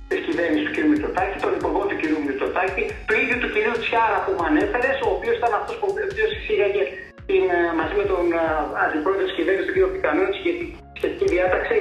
[0.09, 0.79] της κυβέρνησης του κ.
[0.91, 2.03] Μητσοτάκη, τον υπουργό του κ.
[2.27, 3.57] Μητσοτάκη, του ίδιου του κ.
[3.83, 5.87] Τσιάρα που μου ανέφερες, ο οποίος ήταν αυτός που
[6.39, 6.85] εισήγαγε
[7.29, 8.45] την, ε, μαζί με τον ε,
[8.85, 9.79] αντιπρόεδρο της κυβέρνησης, τον κ.
[9.95, 10.39] Πικανέο, τη
[10.99, 11.77] σχετική διάταξη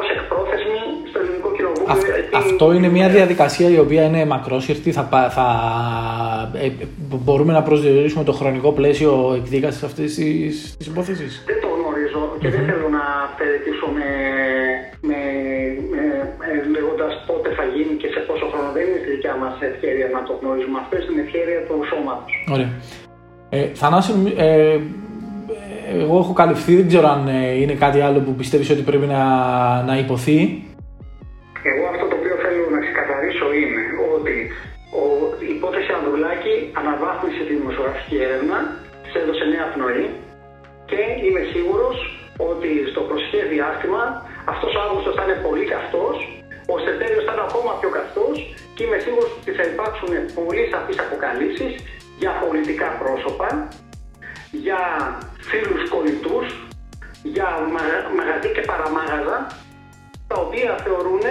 [0.00, 0.78] ως εκπρόθεσμη
[1.10, 1.92] στο ελληνικό κοινοβούλιο.
[2.42, 4.92] αυτό είναι μια διαδικασία η οποία είναι μακρόσυρτη.
[4.92, 5.04] Θα,
[5.36, 5.46] θα
[6.54, 6.68] ε,
[7.24, 12.64] μπορούμε να προσδιορίσουμε το χρονικό πλαίσιο εκδίκασης αυτής της υπόθεσης; Δεν το γνωρίζω και δεν
[12.64, 14.08] θέλω να αυτερετήσω με,
[15.08, 15.31] με, με,
[17.02, 18.68] λέγοντα πότε θα γίνει και σε πόσο χρόνο.
[18.76, 20.78] Δεν είναι στη δικιά μας ευκαιρία να το γνωρίζουμε.
[20.82, 22.32] Αυτό είναι στην ευκαιρία του σώματος.
[22.54, 22.70] Ωραία.
[23.56, 24.78] Ε, Θανάση, ε,
[26.02, 29.22] εγώ έχω καλυφθεί, δεν ξέρω αν ε, είναι κάτι άλλο που πιστεύεις ότι πρέπει να,
[29.88, 30.38] να υποθεί.
[31.70, 33.82] Εγώ αυτό το οποίο θέλω να ξεκαθαρίσω είναι
[34.14, 34.36] ότι
[35.00, 35.02] ο,
[35.46, 38.58] η υπόθεση Ανδρουλάκη αναβάθμισε τη δημοσιογραφική έρευνα,
[39.10, 40.04] σε έδωσε νέα πνοή
[40.90, 41.96] και είμαι σίγουρος
[42.50, 44.02] ότι στο προσχέ διάστημα
[44.52, 46.16] αυτός ο Αύγουστος θα είναι πολύ καυτός,
[46.74, 48.36] ο Σεπτέμβριος θα είναι ακόμα πιο καυτός
[48.74, 51.72] και είμαι σίγουρος ότι θα υπάρξουν πολύ σαφείς αποκαλύψεις
[52.20, 53.48] για πολιτικά πρόσωπα,
[54.50, 54.80] για
[55.50, 56.46] φίλους κολλητούς,
[57.22, 57.48] για
[58.18, 59.36] μαγαζί και παραμάγαζα,
[60.28, 61.24] τα οποία θεωρούν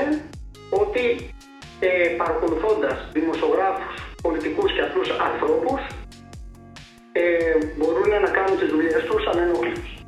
[0.70, 1.06] ότι
[1.80, 5.82] ε, παρακολουθώντας δημοσιογράφους, πολιτικούς και απλούς ανθρώπους,
[7.12, 7.24] ε,
[7.78, 10.01] μπορούν να κάνουν τις δουλειές τους ανενόχλητους.